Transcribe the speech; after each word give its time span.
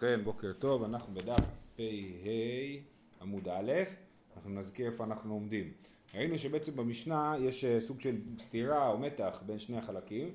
כן, 0.00 0.20
בוקר 0.24 0.52
טוב, 0.52 0.82
אנחנו 0.82 1.14
בדף 1.14 1.40
פ"ה 1.76 1.82
עמוד 3.20 3.48
א', 3.48 3.72
אנחנו 4.36 4.50
נזכיר 4.50 4.86
איפה 4.86 5.04
אנחנו 5.04 5.34
עומדים. 5.34 5.72
ראינו 6.14 6.38
שבעצם 6.38 6.76
במשנה 6.76 7.34
יש 7.40 7.64
אה, 7.64 7.80
סוג 7.80 8.00
של 8.00 8.16
סתירה 8.38 8.88
או 8.88 8.98
מתח 8.98 9.42
בין 9.46 9.58
שני 9.58 9.78
החלקים. 9.78 10.30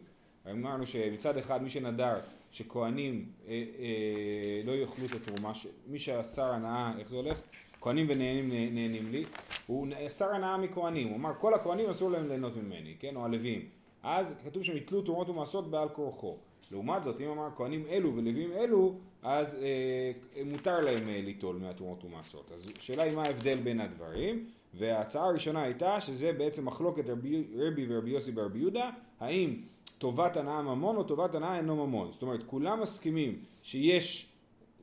אמרנו 0.52 0.86
שמצד 0.86 1.38
אחד 1.38 1.63
מי 1.63 1.70
שנדר 1.70 2.20
שכהנים 2.52 3.31
אה, 3.47 3.52
אה, 3.52 4.62
לא 4.65 4.71
יאכלו 4.71 5.05
את 5.05 5.12
התרומה, 5.12 5.54
ש... 5.54 5.68
מי 5.88 6.00
שאסר 6.00 6.45
הנאה, 6.52 6.93
איך 7.00 7.09
זה 7.09 7.16
הולך? 7.16 7.38
כהנים 7.82 8.05
ונהנים 8.09 8.50
נהנים 8.50 9.11
לי, 9.11 9.25
הוא 9.68 9.88
אסר 10.07 10.36
הנאה 10.36 10.57
מכהנים, 10.57 11.07
הוא 11.07 11.18
אמר 11.18 11.34
כל 11.39 11.54
הכהנים 11.54 11.89
אסור 11.89 12.11
להם 12.11 12.27
ליהנות 12.27 12.55
ממני, 12.55 12.95
כן, 13.00 13.16
או 13.16 13.25
הלווים. 13.25 13.70
אז 14.04 14.36
כתוב 14.45 14.64
שהם 14.64 14.77
יתלו 14.77 15.02
תרומות 15.02 15.30
ומעשות 15.30 15.71
בעל 15.71 15.89
כורחו. 15.89 16.38
לעומת 16.71 17.04
זאת, 17.04 17.21
אם 17.21 17.30
אמר 17.30 17.50
כהנים 17.55 17.86
אלו 17.89 18.16
ולווים 18.16 18.52
אלו, 18.52 18.95
אז 19.23 19.55
אה, 19.55 20.43
מותר 20.45 20.82
להם 20.82 21.09
אה, 21.09 21.21
ליטול 21.21 21.55
מהתרומות 21.55 22.05
ומעשות. 22.05 22.52
אז 22.53 22.73
השאלה 22.77 23.03
היא 23.03 23.16
מה 23.16 23.23
ההבדל 23.23 23.58
בין 23.58 23.81
הדברים, 23.81 24.45
וההצעה 24.73 25.26
הראשונה 25.26 25.63
הייתה 25.63 26.02
שזה 26.02 26.34
בעצם 26.34 26.66
מחלוקת 26.66 27.09
רבי, 27.09 27.44
רבי 27.55 27.86
ורבי 27.89 28.09
יוסי 28.09 28.31
ורבי 28.36 28.59
יהודה, 28.59 28.89
האם 29.20 29.53
טובת 29.98 30.38
הנאה 30.38 30.62
ממון 30.62 30.95
או 30.95 31.03
טובת 31.03 31.36
הנאה 31.36 31.58
אינו 31.58 31.88
ממון. 31.88 32.12
זאת 32.12 32.22
אומרת, 32.22 32.44
כולם 32.44 32.81
מסכימים 32.81 33.39
שיש 33.64 34.31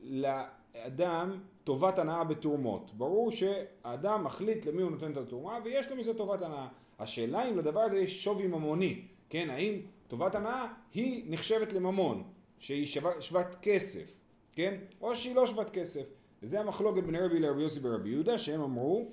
לאדם 0.03 1.39
טובת 1.63 1.99
הנאה 1.99 2.23
בתרומות. 2.23 2.91
ברור 2.97 3.31
שהאדם 3.31 4.23
מחליט 4.23 4.65
למי 4.65 4.81
הוא 4.81 4.91
נותן 4.91 5.11
את 5.11 5.17
התרומה 5.17 5.59
ויש 5.63 5.91
לו 5.91 5.95
מזה 5.95 6.13
טובת 6.13 6.41
הנאה. 6.41 6.67
השאלה 6.99 7.49
אם 7.49 7.57
לדבר 7.57 7.79
הזה 7.79 7.99
יש 7.99 8.23
שווי 8.23 8.47
ממוני, 8.47 9.01
כן, 9.29 9.49
האם 9.49 9.73
טובת 10.11 10.35
הנאה 10.35 10.65
היא 10.93 11.23
נחשבת 11.27 11.73
לממון, 11.73 12.23
שהיא 12.59 12.99
שוות 13.19 13.47
כסף, 13.61 14.19
כן? 14.55 14.77
או 15.01 15.15
שהיא 15.15 15.35
לא 15.35 15.45
שוות 15.45 15.69
כסף. 15.69 16.09
וזה 16.43 16.59
המחלוקת 16.59 17.03
בין 17.03 17.15
רבי 17.15 17.39
לרבי 17.39 17.61
יוסי 17.61 17.79
ורבי 17.83 18.09
יהודה, 18.09 18.37
שהם 18.37 18.61
אמרו, 18.61 19.09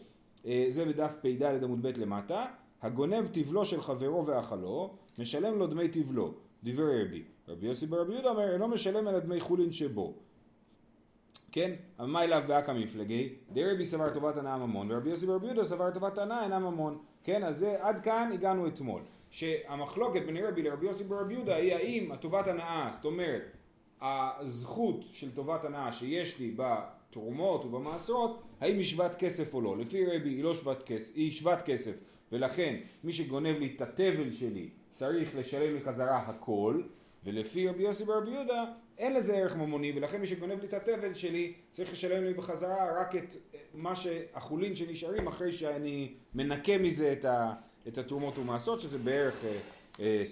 אה, 0.46 0.66
זה 0.68 0.84
בדף 0.84 1.12
פ"ד 1.22 1.42
עמוד 1.64 1.82
ב' 1.82 1.98
למטה, 1.98 2.46
הגונב 2.82 3.27
תבלו 3.32 3.66
של 3.66 3.82
חברו 3.82 4.27
ואכלו, 4.27 4.96
משלם 5.18 5.58
לו 5.58 5.66
דמי 5.66 5.88
תבלו, 5.88 6.34
דברי 6.64 7.05
רבי. 7.05 7.22
רבי 7.48 7.66
יוסי 7.66 7.86
ורבי 7.90 8.12
יהודה 8.12 8.30
אומר, 8.30 8.52
אינו 8.52 8.68
משלם 8.68 9.08
אלא 9.08 9.18
דמי 9.18 9.40
חולין 9.40 9.72
שבו. 9.72 10.14
כן? 11.52 11.72
אבל 11.98 12.08
מה 12.08 12.24
אליו 12.24 12.42
באקא 12.46 12.72
מפלגי? 12.72 13.34
די 13.52 13.64
רבי 13.64 13.84
סבר 13.84 14.14
טובת 14.14 14.36
הנאה 14.36 14.56
ממון, 14.56 14.92
ורבי 14.92 15.10
יוסי 15.10 15.27
ורבי 15.27 15.46
יהודה 15.46 15.64
סבר 15.64 15.90
טובת 15.90 16.18
הנאה 16.18 16.44
אינה 16.44 16.58
ממון. 16.58 16.98
כן? 17.24 17.44
אז 17.44 17.58
זה, 17.58 17.77
עד 17.80 18.00
כאן 18.00 18.30
הגענו 18.34 18.66
אתמול. 18.66 19.02
שהמחלוקת 19.30 20.22
בין 20.27 20.36
רבי 20.36 20.62
לרבי 20.62 20.86
יוסי 20.86 21.05
ורבי 21.08 21.34
יהודה 21.34 21.56
היא 21.56 21.74
האם 21.74 22.12
הטובת 22.12 22.46
הנאה, 22.46 22.90
זאת 22.92 23.05
אומרת 23.05 23.42
הזכות 24.00 25.05
של 25.12 25.34
טובת 25.34 25.64
הנאה 25.64 25.92
שיש 25.92 26.40
לי 26.40 26.55
בתרומות 26.56 27.64
ובמעשרות, 27.64 28.42
האם 28.60 28.77
היא 28.77 28.84
שוות 28.84 29.14
כסף 29.18 29.55
או 29.55 29.60
לא. 29.60 29.78
לפי 29.78 30.06
רבי 30.06 30.28
היא 30.28 30.44
לא 30.44 30.55
שוות 30.55 30.83
כסף, 30.83 31.16
היא 31.16 31.33
שוות 31.33 31.58
כסף, 31.64 31.92
ולכן 32.33 32.77
מי 33.05 33.12
שגונב 33.12 33.58
לי 33.58 33.72
את 33.77 33.80
התבל 33.80 34.33
שלי 34.33 34.68
צריך 34.92 35.36
לשלם 35.36 35.74
לי 35.74 35.80
חזרה 35.80 36.18
הכל, 36.18 36.83
ולפי 37.24 37.68
רבי 37.68 37.83
יוסי 37.83 38.05
ורבי 38.06 38.30
יהודה 38.30 38.64
אין 38.98 39.14
לזה 39.14 39.36
ערך 39.36 39.56
ממוני, 39.56 39.92
ולכן 39.96 40.20
מי 40.20 40.27
שגונב 40.27 40.60
לי 40.60 40.66
את 40.66 40.74
התבל 40.74 41.14
שלי 41.14 41.52
צריך 41.72 41.92
לשלם 41.92 42.24
לי 42.24 42.34
בחזרה 42.34 43.00
רק 43.00 43.16
את 43.16 43.34
מה 43.74 43.96
שהחולין 43.96 44.77
שנשארים 44.77 45.27
אחרי 45.27 45.52
שאני 45.52 46.14
מנקה 46.34 46.78
מזה 46.78 47.12
את 47.12 47.24
ה... 47.24 47.52
את 47.88 47.98
התרומות 47.98 48.38
ומעשות, 48.38 48.80
שזה 48.80 48.98
בערך, 48.98 49.44
אה, 49.44 49.58
אה, 50.00 50.22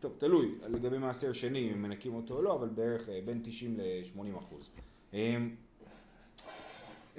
טוב, 0.00 0.12
תלוי 0.18 0.54
לגבי 0.68 0.98
מעשר 0.98 1.32
שני 1.32 1.72
אם 1.72 1.82
מנקים 1.82 2.14
אותו 2.14 2.34
או 2.34 2.42
לא, 2.42 2.54
אבל 2.54 2.68
בערך 2.68 3.08
אה, 3.08 3.20
בין 3.24 3.40
90 3.44 3.76
ל-80 3.76 4.38
אחוז. 4.38 4.70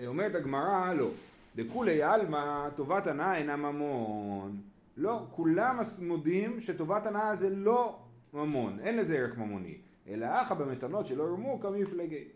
אומרת 0.07 0.35
הגמרא, 0.35 0.93
לא, 0.93 1.09
דכולי 1.55 2.03
עלמא 2.03 2.69
טובת 2.75 3.07
הנאה 3.07 3.37
אינה 3.37 3.55
ממון. 3.55 4.61
לא, 4.97 5.19
כולם 5.31 5.79
מודים 6.01 6.59
שטובת 6.59 7.05
הנאה 7.05 7.35
זה 7.35 7.49
לא 7.49 7.99
ממון, 8.33 8.79
אין 8.79 8.97
לזה 8.97 9.17
ערך 9.17 9.37
ממוני. 9.37 9.77
אלא 10.11 10.27
אחא 10.41 10.55
במתנות 10.55 11.07
שלא 11.07 11.23
ירמו 11.23 11.59
כמפלגי. 11.59 12.27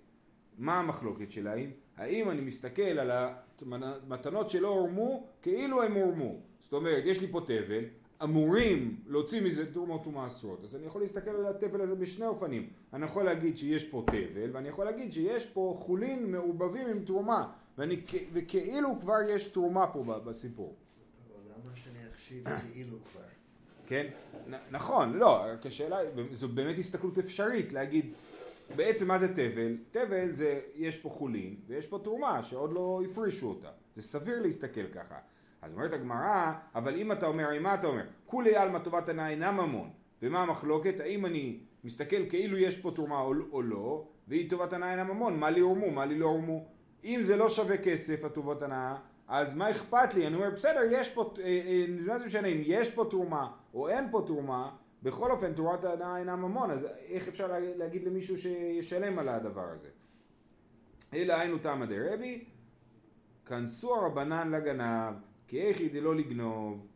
מה 0.58 0.80
המחלוקת 0.80 1.32
שלהם? 1.32 1.72
האם 1.98 2.30
אני 2.30 2.42
מסתכל 2.42 2.82
על 2.82 3.12
המתנות 3.62 4.50
שלא 4.50 4.68
הורמו 4.68 5.28
כאילו 5.42 5.84
הם 5.84 5.94
הורמו. 5.94 6.36
זאת 6.62 6.74
אומרת, 6.74 7.04
יש 7.06 7.22
לי 7.22 7.28
פה 7.28 7.42
תבל, 7.42 7.84
אמורים 8.24 9.02
להוציא 9.08 9.42
מזה 9.42 9.74
תרומות 9.74 10.08
ומעשרות. 10.08 10.64
אז 10.64 10.76
אני 10.76 10.86
יכול 10.86 11.02
להסתכל 11.02 11.30
על 11.30 11.48
התבל 11.48 11.82
הזה 11.82 11.96
בשני 11.96 12.26
אופנים. 12.26 12.70
אני 12.94 13.06
יכול 13.06 13.24
להגיד 13.24 13.58
שיש 13.58 13.90
פה 13.90 14.04
תבל, 14.08 14.50
ואני 14.52 14.70
יכול 14.70 14.86
להגיד 14.86 15.14
שיש 15.14 15.46
פה 15.46 15.74
חולין 15.78 16.32
מעורבבים 16.32 16.88
עם 16.88 17.06
תרומה, 17.06 17.52
ואני, 17.78 18.02
וכאילו 18.34 19.00
כבר 19.00 19.18
יש 19.30 19.48
תרומה 19.48 19.88
פה 19.88 20.04
בסיפור. 20.04 20.76
אבל 21.34 21.52
למה 21.52 21.76
שאני 21.76 22.10
אחשיב 22.10 22.44
כאילו 22.74 22.98
כבר? 23.12 23.35
כן, 23.88 24.08
נכון, 24.72 25.14
לא, 25.14 25.46
השאלה, 25.66 25.98
זו 26.32 26.48
באמת 26.48 26.78
הסתכלות 26.78 27.18
אפשרית 27.18 27.74
להגיד 27.74 28.14
בעצם 28.76 29.08
מה 29.08 29.20
זה 29.20 29.34
תבל? 29.34 29.78
תבל 29.92 30.32
זה, 30.32 30.60
יש 30.76 30.98
פה 30.98 31.10
חולין 31.10 31.56
ויש 31.68 31.88
פה 31.88 32.00
תרומה 32.04 32.44
שעוד 32.44 32.74
לא 32.74 33.02
הפרישו 33.06 33.50
אותה. 33.50 33.70
זה 33.96 34.02
סביר 34.02 34.42
להסתכל 34.42 34.88
ככה. 34.88 35.16
אז 35.62 35.74
אומרת 35.74 35.94
הגמרא, 35.94 36.54
אבל 36.76 36.96
אם 36.96 37.12
אתה 37.12 37.26
אומר, 37.26 37.60
מה 37.62 37.74
אתה 37.74 37.88
אומר? 37.88 38.04
כולי 38.26 38.56
עלמא 38.56 38.80
טובת 38.80 39.10
הנאה 39.10 39.30
אינה 39.30 39.52
ממון. 39.52 39.90
ומה 40.22 40.42
המחלוקת? 40.42 41.00
האם 41.00 41.26
אני 41.26 41.60
מסתכל 41.84 42.30
כאילו 42.30 42.58
יש 42.58 42.78
פה 42.78 42.92
תרומה 42.96 43.20
או, 43.20 43.34
או 43.52 43.62
לא, 43.62 44.08
והיא 44.28 44.50
טובת 44.50 44.74
הנאה 44.74 44.92
אינה 44.92 45.04
ממון, 45.04 45.40
מה 45.40 45.50
לי 45.50 45.60
הורמו, 45.60 45.92
מה 45.92 46.06
לי 46.06 46.20
לא 46.20 46.26
הורמו. 46.26 46.66
אם 47.04 47.20
זה 47.24 47.38
לא 47.38 47.50
שווה 47.50 47.78
כסף, 47.78 48.24
הטובות 48.24 48.62
הנאה, 48.62 48.96
אז 49.28 49.58
מה 49.58 49.72
אכפת 49.72 50.14
לי? 50.14 50.28
אני 50.28 50.36
אומר, 50.36 50.50
בסדר, 50.50 50.82
יש 50.92 51.10
פה, 51.10 51.34
אה, 51.40 51.44
אה, 51.44 51.86
מה 51.90 52.18
זה 52.18 52.26
משנה 52.26 52.48
אם 52.48 52.62
יש 52.66 52.90
פה 52.90 53.08
תרומה 53.10 53.52
או 53.76 53.90
אין 53.90 54.12
פה 54.12 54.24
תרומה, 54.28 54.76
בכל 55.04 55.32
אופן 55.32 55.54
תורת 55.54 55.84
ההנאה 55.84 56.18
אינה 56.18 56.36
ממון, 56.36 56.72
אז 56.72 56.88
איך 57.08 57.28
אפשר 57.28 57.60
להגיד 57.60 58.04
למישהו 58.04 58.38
שישלם 58.38 59.20
על 59.20 59.30
הדבר 59.30 59.68
הזה? 59.70 59.88
אלא 61.14 61.34
היינו 61.34 61.58
תמא 61.58 61.86
דרבי, 61.86 62.46
כנסו 63.46 63.96
הרבנן 63.96 64.52
לגנב, 64.52 65.14
כי 65.48 65.62
איכי 65.62 65.90
דלא 65.90 66.16
לגנוב. 66.16 66.88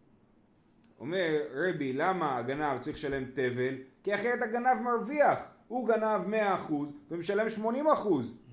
אומר 1.00 1.42
רבי, 1.54 1.94
למה 1.94 2.38
הגנב 2.38 2.80
צריך 2.80 2.96
לשלם 2.96 3.26
תבל? 3.34 3.76
כי 4.04 4.16
אחרת 4.16 4.42
הגנב 4.42 4.82
מרוויח. 4.82 5.42
הוא 5.68 5.88
גנב 5.88 6.34
100% 6.70 6.74
ומשלם 7.12 7.46
80% 7.66 7.68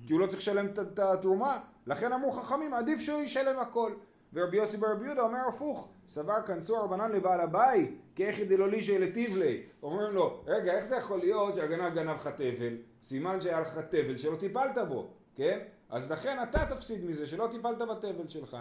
כי 0.07 0.13
הוא 0.13 0.19
לא 0.19 0.27
צריך 0.27 0.39
לשלם 0.39 0.65
את 0.65 0.99
התרומה. 0.99 1.59
לכן 1.87 2.13
אמרו 2.13 2.31
חכמים, 2.31 2.73
עדיף 2.73 2.99
שהוא 2.99 3.21
ישלם 3.21 3.59
הכל. 3.59 3.91
ורבי 4.33 4.57
יוסי 4.57 4.77
ברבי 4.77 5.05
יהודה 5.05 5.21
אומר 5.21 5.47
הפוך, 5.47 5.93
סבר 6.07 6.41
כנסו 6.45 6.83
רבנן 6.83 7.11
לבעל 7.11 7.39
הבית, 7.39 7.89
כאיכי 8.15 8.45
דלא 8.45 8.69
לישי 8.69 8.97
לטיבלי. 8.97 9.61
אומרים 9.83 10.13
לו, 10.13 10.43
רגע, 10.45 10.73
איך 10.73 10.85
זה 10.85 10.95
יכול 10.95 11.19
להיות 11.19 11.55
שהגנב 11.55 11.93
גנב 11.93 12.15
לך 12.15 12.27
תבל? 12.27 12.77
סימן 13.03 13.41
שהיה 13.41 13.59
לך 13.59 13.77
תבל 13.77 14.17
שלא 14.17 14.35
טיפלת 14.35 14.77
בו, 14.87 15.07
כן? 15.35 15.59
אז 15.89 16.11
לכן 16.11 16.37
אתה 16.43 16.75
תפסיד 16.75 17.05
מזה 17.05 17.27
שלא 17.27 17.47
טיפלת 17.51 17.77
בתבל 17.77 18.27
שלך. 18.27 18.57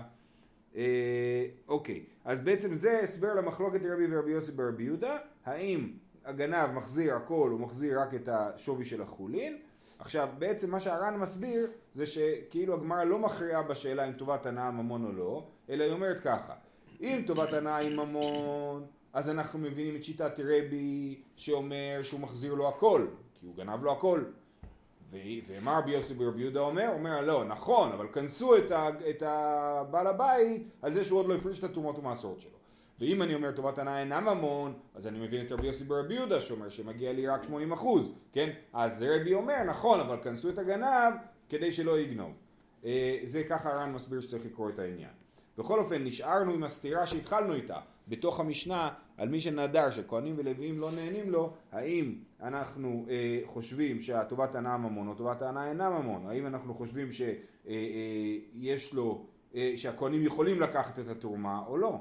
אה, 0.76 1.46
אוקיי, 1.68 2.04
אז 2.24 2.40
בעצם 2.40 2.74
זה 2.74 3.00
הסבר 3.02 3.34
למחלוקת 3.34 3.80
רבי 3.92 4.06
ורבי 4.10 4.30
יוסי 4.30 4.52
ברבי 4.52 4.82
יהודה, 4.82 5.18
האם 5.44 5.92
הגנב 6.24 6.70
מחזיר 6.70 7.14
הכל, 7.16 7.48
הוא 7.52 7.60
מחזיר 7.60 8.00
רק 8.00 8.14
את 8.14 8.28
השווי 8.28 8.84
של 8.84 9.02
החולין, 9.02 9.58
עכשיו 9.98 10.28
בעצם 10.38 10.70
מה 10.70 10.80
שהר"ן 10.80 11.16
מסביר 11.16 11.66
זה 11.94 12.06
שכאילו 12.06 12.74
הגמרא 12.74 13.04
לא 13.04 13.18
מכריעה 13.18 13.62
בשאלה 13.62 14.04
אם 14.04 14.12
טובת 14.12 14.46
הנאה 14.46 14.70
ממון 14.70 15.04
או 15.04 15.12
לא, 15.12 15.46
אלא 15.70 15.84
היא 15.84 15.92
אומרת 15.92 16.20
ככה, 16.20 16.54
אם 17.00 17.22
טובת 17.26 17.52
הנאה 17.52 17.76
היא 17.76 17.96
ממון, 17.96 18.86
אז 19.12 19.30
אנחנו 19.30 19.58
מבינים 19.58 19.96
את 19.96 20.04
שיטת 20.04 20.40
רבי 20.40 21.22
שאומר 21.36 21.98
שהוא 22.02 22.20
מחזיר 22.20 22.54
לו 22.54 22.68
הכל, 22.68 23.06
כי 23.34 23.46
הוא 23.46 23.56
גנב 23.56 23.82
לו 23.82 23.92
הכל. 23.92 24.24
ומה 25.46 25.78
רבי 25.78 25.90
יוסי 25.90 26.14
ברבי 26.14 26.40
יהודה 26.40 26.60
אומר? 26.60 26.90
אומר 26.94 27.20
לא, 27.20 27.44
נכון, 27.44 27.92
אבל 27.92 28.06
כנסו 28.12 28.56
את, 28.56 28.72
את 29.10 29.22
הבעל 29.26 30.06
הבית 30.06 30.68
על 30.82 30.92
זה 30.92 31.04
שהוא 31.04 31.18
עוד 31.18 31.26
לא 31.26 31.34
הפריש 31.34 31.58
את 31.58 31.64
התרומות 31.64 31.98
ומעשרות 31.98 32.40
שלו. 32.40 32.55
ואם 33.00 33.22
אני 33.22 33.34
אומר 33.34 33.52
טובת 33.52 33.78
הנאה 33.78 34.00
אינה 34.00 34.20
ממון, 34.20 34.74
אז 34.94 35.06
אני 35.06 35.18
מבין 35.18 35.46
את 35.46 35.52
רבי 35.52 35.66
יוסי 35.66 35.84
ברבי 35.84 36.14
יהודה 36.14 36.40
שאומר 36.40 36.68
שמגיע 36.68 37.12
לי 37.12 37.26
רק 37.26 37.42
80 37.44 37.72
אחוז, 37.72 38.12
כן? 38.32 38.50
אז 38.72 39.04
רבי 39.08 39.34
אומר, 39.34 39.64
נכון, 39.66 40.00
אבל 40.00 40.16
כנסו 40.22 40.48
את 40.48 40.58
הגנב 40.58 41.14
כדי 41.48 41.72
שלא 41.72 41.98
יגנוב. 41.98 42.32
אה, 42.84 43.18
זה 43.24 43.44
ככה 43.44 43.72
הר"ן 43.72 43.92
מסביר 43.92 44.20
שצריך 44.20 44.46
לקרוא 44.46 44.70
את 44.70 44.78
העניין. 44.78 45.10
בכל 45.58 45.78
אופן, 45.78 46.04
נשארנו 46.04 46.52
עם 46.52 46.64
הסתירה 46.64 47.06
שהתחלנו 47.06 47.54
איתה, 47.54 47.78
בתוך 48.08 48.40
המשנה, 48.40 48.90
על 49.16 49.28
מי 49.28 49.40
שנדר, 49.40 49.90
שכהנים 49.90 50.34
ולוויים 50.38 50.78
לא 50.80 50.90
נהנים 50.96 51.30
לו, 51.30 51.52
האם 51.72 52.14
אנחנו 52.42 53.06
אה, 53.08 53.40
חושבים 53.44 54.00
שהטובת 54.00 54.54
הנאה 54.54 54.76
ממון 54.76 55.08
או 55.08 55.14
טובת 55.14 55.42
הנאה 55.42 55.68
אינה 55.68 55.90
ממון, 55.90 56.26
האם 56.26 56.46
אנחנו 56.46 56.74
חושבים 56.74 57.12
שיש 57.12 57.38
אה, 57.68 57.72
אה, 58.70 58.76
לו, 58.92 59.26
אה, 59.54 59.72
שהכהנים 59.76 60.22
יכולים 60.22 60.60
לקחת 60.60 60.98
את 60.98 61.08
התרומה 61.08 61.62
או 61.66 61.76
לא. 61.76 62.00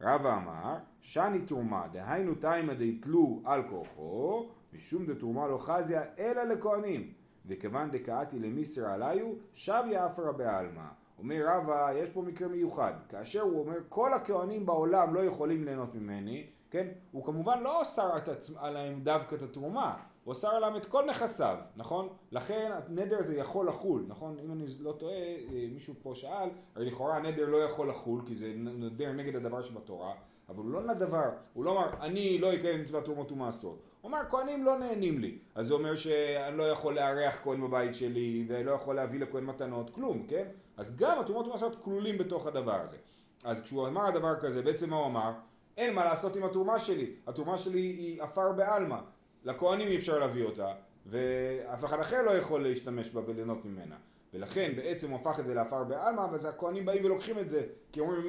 רבא 0.00 0.36
אמר, 0.36 0.76
שני 1.00 1.38
תרומה, 1.38 1.86
דהיינו 1.92 2.34
תימא 2.34 2.74
דיתלו 2.74 3.42
על 3.44 3.62
כורחו, 3.68 4.46
משום 4.72 5.06
דתרומה 5.06 5.48
לא 5.48 5.58
חזיה, 5.58 6.02
אלא 6.18 6.42
לכהנים. 6.42 7.12
וכיוון 7.46 7.90
דקאתי 7.90 8.38
למיסר 8.38 8.86
עליו, 8.86 9.26
שב 9.52 9.82
יעפרא 9.86 10.32
בעלמא. 10.32 10.86
אומר 11.18 11.44
רבא, 11.46 11.92
יש 11.94 12.10
פה 12.10 12.22
מקרה 12.22 12.48
מיוחד, 12.48 12.92
כאשר 13.08 13.40
הוא 13.40 13.60
אומר 13.60 13.76
כל 13.88 14.14
הכהנים 14.14 14.66
בעולם 14.66 15.14
לא 15.14 15.20
יכולים 15.20 15.64
ליהנות 15.64 15.94
ממני, 15.94 16.46
כן? 16.70 16.86
הוא 17.12 17.24
כמובן 17.24 17.62
לא 17.62 17.82
אסר 17.82 18.10
עליהם 18.56 19.00
דווקא 19.02 19.34
את 19.34 19.42
התרומה, 19.42 19.96
הוא 20.24 20.32
אסר 20.32 20.48
עליהם 20.48 20.76
את 20.76 20.86
כל 20.86 21.04
נכסיו, 21.04 21.56
נכון? 21.76 22.08
לכן 22.32 22.70
הנדר 22.72 23.18
הזה 23.18 23.36
יכול 23.36 23.68
לחול, 23.68 24.04
נכון? 24.08 24.36
אם 24.44 24.52
אני 24.52 24.64
לא 24.80 24.92
טועה, 24.92 25.14
אה, 25.14 25.66
מישהו 25.72 25.94
פה 26.02 26.14
שאל, 26.14 26.48
הרי 26.74 26.90
לכאורה 26.90 27.16
הנדר 27.16 27.48
לא 27.48 27.56
יכול 27.56 27.88
לחול 27.88 28.22
כי 28.26 28.36
זה 28.36 28.52
נדר 28.56 29.12
נגד 29.12 29.36
הדבר 29.36 29.62
שבתורה, 29.62 30.12
אבל 30.48 30.62
הוא 30.62 30.72
לא 30.72 30.82
נדבר, 30.94 31.30
הוא 31.54 31.64
לא 31.64 31.72
אמר 31.72 31.88
אני 32.00 32.38
לא 32.38 32.54
אקיים 32.54 32.80
מצוות 32.80 33.04
תרומות 33.04 33.32
ומעשרות, 33.32 33.78
הוא 34.00 34.08
אמר 34.08 34.20
כהנים 34.30 34.64
לא 34.64 34.78
נהנים 34.78 35.18
לי, 35.18 35.38
אז 35.54 35.66
זה 35.66 35.74
אומר 35.74 35.96
שאני 35.96 36.56
לא 36.56 36.62
יכול 36.62 36.94
לארח 36.94 37.40
כהן 37.42 37.60
בבית 37.60 37.94
שלי 37.94 38.44
ולא 38.48 38.70
יכול 38.70 38.96
להביא 38.96 39.20
לכהן 39.20 39.44
מתנות, 39.44 39.90
כלום, 39.90 40.26
כן? 40.28 40.44
אז 40.76 40.96
גם 40.96 41.20
התרומות 41.20 41.46
ומעשרות 41.46 41.84
כלולים 41.84 42.18
בתוך 42.18 42.46
הדבר 42.46 42.80
הזה. 42.80 42.96
אז 43.44 43.62
כשהוא 43.62 43.88
אמר 43.88 44.06
הדבר 44.06 44.40
כזה, 44.40 44.62
בעצם 44.62 44.90
מה 44.90 44.96
הוא 44.96 45.06
אמר? 45.06 45.32
אין 45.76 45.94
מה 45.94 46.04
לעשות 46.04 46.36
עם 46.36 46.44
התרומה 46.44 46.78
שלי, 46.78 47.10
התרומה 47.26 47.58
שלי 47.58 47.80
היא 47.80 48.22
עפר 48.22 48.52
בעלמא, 48.52 48.98
לכהנים 49.44 49.88
אי 49.88 49.96
אפשר 49.96 50.18
להביא 50.18 50.44
אותה, 50.44 50.72
ואף 51.06 51.84
אחד 51.84 52.00
אחר 52.00 52.22
לא 52.22 52.30
יכול 52.30 52.62
להשתמש 52.62 53.08
בה 53.08 53.20
וליהנות 53.26 53.64
ממנה. 53.64 53.96
ולכן 54.34 54.72
בעצם 54.76 55.10
הוא 55.10 55.20
הפך 55.20 55.40
את 55.40 55.46
זה 55.46 55.54
לעפר 55.54 55.84
בעלמא, 55.84 56.20
ואז 56.20 56.44
הכהנים 56.44 56.86
באים 56.86 57.04
ולוקחים 57.04 57.38
את 57.38 57.50
זה, 57.50 57.66
כי 57.92 58.00
אומרים 58.00 58.22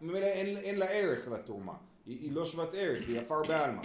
ממילא 0.00 0.26
אין, 0.26 0.56
אין 0.56 0.78
לה 0.78 0.86
ערך 0.86 1.28
לתרומה, 1.28 1.74
היא, 2.06 2.20
היא 2.20 2.32
לא 2.32 2.46
שוות 2.46 2.70
ערך, 2.74 3.08
היא 3.08 3.20
עפר 3.20 3.42
בעלמא. 3.42 3.82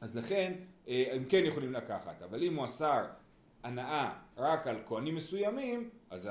אז 0.00 0.16
לכן 0.16 0.52
אה, 0.88 1.04
הם 1.12 1.24
כן 1.24 1.42
יכולים 1.44 1.72
לקחת, 1.72 2.22
אבל 2.22 2.42
אם 2.42 2.54
הוא 2.56 2.64
אסר 2.64 3.04
הנאה 3.62 4.12
רק 4.36 4.66
על 4.66 4.76
כהנים 4.86 5.14
מסוימים, 5.14 5.90
אז 6.10 6.30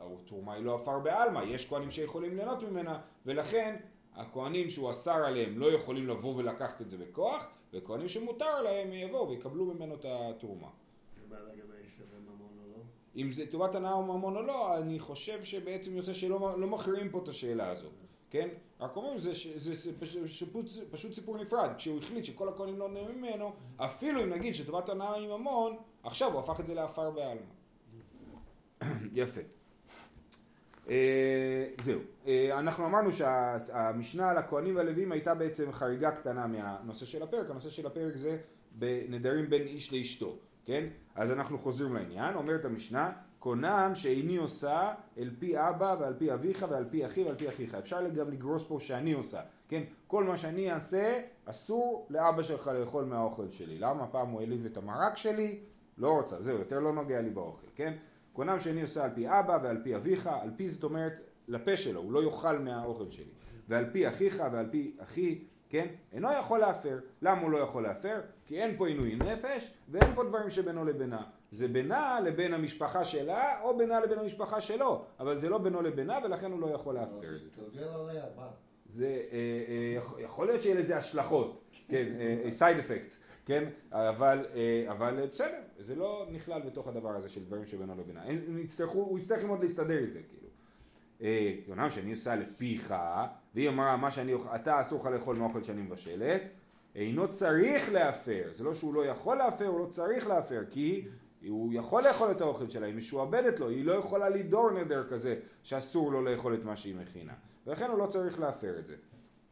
התרומה 0.00 0.54
היא 0.54 0.64
לא 0.64 0.74
עפר 0.74 0.98
בעלמא, 0.98 1.40
יש 1.46 1.68
כהנים 1.68 1.90
שיכולים 1.90 2.36
ליהנות 2.36 2.62
ממנה, 2.62 3.00
ולכן 3.26 3.76
הכהנים 4.14 4.70
שהוא 4.70 4.90
אסר 4.90 5.24
עליהם 5.24 5.58
לא 5.58 5.72
יכולים 5.72 6.08
לבוא 6.08 6.36
ולקחת 6.36 6.80
את 6.80 6.90
זה 6.90 6.96
בכוח, 6.96 7.46
וכהנים 7.72 8.08
שמותר 8.08 8.62
להם 8.62 8.92
יבואו 8.92 9.28
ויקבלו 9.28 9.64
ממנו 9.64 9.94
את 9.94 10.04
התרומה. 10.08 10.68
ומה 11.26 11.36
לגבי 11.40 11.88
שווה 11.96 12.18
ממון 12.18 12.58
או 12.58 12.70
לא? 12.70 12.82
אם 13.16 13.32
זה 13.32 13.46
טובת 13.50 13.74
הנאה 13.74 13.92
או 13.92 14.02
ממון 14.02 14.36
או 14.36 14.42
לא, 14.42 14.78
אני 14.78 14.98
חושב 14.98 15.44
שבעצם 15.44 15.96
יוצא 15.96 16.12
שלא 16.12 16.60
לא 16.60 16.66
מכריעים 16.66 17.10
פה 17.10 17.20
את 17.22 17.28
השאלה 17.28 17.70
הזאת, 17.70 17.92
כן? 18.30 18.48
רק 18.80 18.96
אומרים 18.96 19.18
זה, 19.18 19.32
זה, 19.56 19.74
זה 19.74 20.00
פשוט, 20.00 20.66
פשוט 20.90 21.12
סיפור 21.12 21.38
נפרד, 21.38 21.70
כשהוא 21.78 21.98
החליט 21.98 22.24
שכל 22.24 22.48
הכהנים 22.48 22.78
לא 22.78 22.88
נהנים 22.88 23.18
ממנו, 23.18 23.52
אפילו 23.76 24.22
אם 24.22 24.30
נגיד 24.30 24.54
שטובת 24.54 24.88
הנאה 24.88 25.14
היא 25.14 25.28
ממון, 25.28 25.76
עכשיו 26.02 26.32
הוא 26.32 26.40
הפך 26.40 26.60
את 26.60 26.66
זה 26.66 26.74
לעפר 26.74 27.10
בעלמא. 27.10 27.42
יפה. 29.12 29.59
אה, 30.90 31.66
זהו, 31.80 32.00
אה, 32.26 32.58
אנחנו 32.58 32.86
אמרנו 32.86 33.12
שהמשנה 33.12 34.30
על 34.30 34.38
הכהנים 34.38 34.76
והלווים 34.76 35.12
הייתה 35.12 35.34
בעצם 35.34 35.72
חריגה 35.72 36.10
קטנה 36.10 36.46
מהנושא 36.46 37.06
של 37.06 37.22
הפרק, 37.22 37.50
הנושא 37.50 37.70
של 37.70 37.86
הפרק 37.86 38.16
זה 38.16 38.38
בנדרים 38.72 39.50
בין 39.50 39.62
איש 39.62 39.92
לאשתו, 39.92 40.36
כן? 40.64 40.86
אז 41.14 41.30
אנחנו 41.30 41.58
חוזרים 41.58 41.94
לעניין, 41.94 42.34
אומרת 42.34 42.64
המשנה, 42.64 43.12
קונם 43.38 43.90
שאיני 43.94 44.36
עושה 44.36 44.92
אל 45.18 45.30
פי 45.38 45.58
אבא 45.58 45.96
ועל 46.00 46.14
פי 46.18 46.32
אביך 46.32 46.66
ועל 46.70 46.84
פי 46.90 47.06
אחיו 47.06 47.26
ועל 47.26 47.36
פי 47.36 47.48
אחיך. 47.48 47.74
אפשר 47.74 48.08
גם 48.08 48.30
לגרוס 48.30 48.68
פה 48.68 48.80
שאני 48.80 49.12
עושה, 49.12 49.40
כן? 49.68 49.82
כל 50.06 50.24
מה 50.24 50.36
שאני 50.36 50.72
אעשה, 50.72 51.20
אסור 51.44 52.06
לאבא 52.10 52.42
שלך 52.42 52.70
לאכול 52.80 53.04
מהאוכל 53.04 53.48
שלי. 53.50 53.78
למה? 53.78 54.06
פעם 54.06 54.30
הוא 54.30 54.40
העליב 54.40 54.66
את 54.66 54.76
המרק 54.76 55.16
שלי? 55.16 55.58
לא 55.98 56.08
רוצה, 56.08 56.42
זהו, 56.42 56.58
יותר 56.58 56.80
לא 56.80 56.92
נוגע 56.92 57.20
לי 57.20 57.30
באוכל, 57.30 57.66
כן? 57.74 57.96
קונם 58.32 58.60
שאני 58.60 58.82
עושה 58.82 59.04
על 59.04 59.10
פי 59.14 59.28
אבא 59.28 59.58
ועל 59.62 59.78
פי 59.82 59.96
אביך, 59.96 60.26
על 60.42 60.50
פי 60.56 60.68
זאת 60.68 60.84
אומרת 60.84 61.20
לפה 61.48 61.76
שלו, 61.76 62.00
הוא 62.00 62.12
לא 62.12 62.22
יאכל 62.22 62.58
מהאוכל 62.58 63.10
שלי. 63.10 63.24
ועל 63.68 63.84
פי 63.92 64.08
אחיך 64.08 64.42
ועל 64.52 64.66
פי 64.70 64.96
אחי, 64.98 65.44
כן? 65.68 65.86
אינו 66.12 66.28
יכול 66.40 66.58
להפר. 66.58 66.98
למה 67.22 67.40
הוא 67.40 67.50
לא 67.50 67.58
יכול 67.58 67.82
להפר? 67.82 68.20
כי 68.46 68.62
אין 68.62 68.76
פה 68.76 68.88
עינוי 68.88 69.16
נפש 69.16 69.74
ואין 69.88 70.14
פה 70.14 70.24
דברים 70.24 70.50
שבינו 70.50 70.84
לבינה. 70.84 71.22
זה 71.50 71.68
בינה 71.68 72.20
לבין 72.20 72.54
המשפחה 72.54 73.04
שלה 73.04 73.60
או 73.62 73.76
בינה 73.76 74.00
לבין 74.00 74.18
המשפחה 74.18 74.60
שלו, 74.60 75.04
אבל 75.20 75.38
זה 75.38 75.48
לא 75.48 75.58
בינו 75.58 75.82
לבינה 75.82 76.18
ולכן 76.24 76.52
הוא 76.52 76.60
לא 76.60 76.66
יכול 76.66 76.94
להפר 76.94 77.20
זה. 77.20 77.62
זה 78.94 79.22
אה, 79.32 79.38
אה, 80.18 80.22
יכול 80.22 80.46
להיות 80.46 80.62
שיהיה 80.62 80.80
לזה 80.80 80.96
השלכות, 80.96 81.64
כן, 81.88 82.06
אה, 82.20 82.78
אפקטס. 82.78 83.24
כן? 83.50 83.64
אבל, 83.92 84.46
אה, 84.54 84.84
אבל 84.90 85.26
בסדר, 85.26 85.58
זה 85.78 85.94
לא 85.94 86.26
נכלל 86.32 86.60
בתוך 86.62 86.88
הדבר 86.88 87.16
הזה 87.16 87.28
של 87.28 87.44
דברים 87.44 87.66
שבינו 87.66 87.94
לבינה. 87.98 88.22
הוא 88.92 89.18
יצטרך 89.18 89.42
ללמוד 89.42 89.62
להסתדר 89.62 89.98
עם 89.98 90.10
זה, 90.10 90.20
כאילו. 90.28 90.48
אומנם 91.68 91.84
אה, 91.84 91.90
שאני 91.90 92.12
עושה 92.12 92.36
לפיך, 92.36 92.94
והיא 93.54 93.68
אמרה, 93.68 93.96
מה 93.96 94.10
שאני 94.10 94.32
אוכל, 94.32 94.54
אתה 94.54 94.80
אסור 94.80 95.00
לך 95.00 95.06
לאכול 95.06 95.36
מאוכל 95.36 95.62
שאני 95.62 95.82
מבשלת, 95.82 96.42
אינו 96.94 97.28
צריך 97.28 97.92
להפר. 97.92 98.50
זה 98.54 98.64
לא 98.64 98.74
שהוא 98.74 98.94
לא 98.94 99.06
יכול 99.06 99.36
להפר, 99.36 99.66
הוא 99.66 99.80
לא 99.80 99.86
צריך 99.86 100.26
להפר, 100.26 100.62
כי 100.70 101.08
הוא 101.48 101.72
יכול 101.74 102.02
לאכול 102.02 102.30
את 102.30 102.40
האוכל 102.40 102.70
שלה, 102.70 102.86
היא 102.86 102.94
משועבדת 102.94 103.60
לו, 103.60 103.68
היא 103.68 103.84
לא 103.84 103.92
יכולה 103.92 104.28
לדור 104.28 104.70
נדר 104.70 105.08
כזה 105.08 105.36
שאסור 105.62 106.12
לו 106.12 106.22
לאכול 106.22 106.54
את 106.54 106.64
מה 106.64 106.76
שהיא 106.76 106.94
מכינה. 106.94 107.34
ולכן 107.66 107.90
הוא 107.90 107.98
לא 107.98 108.06
צריך 108.06 108.40
להפר 108.40 108.78
את 108.78 108.86
זה. 108.86 108.94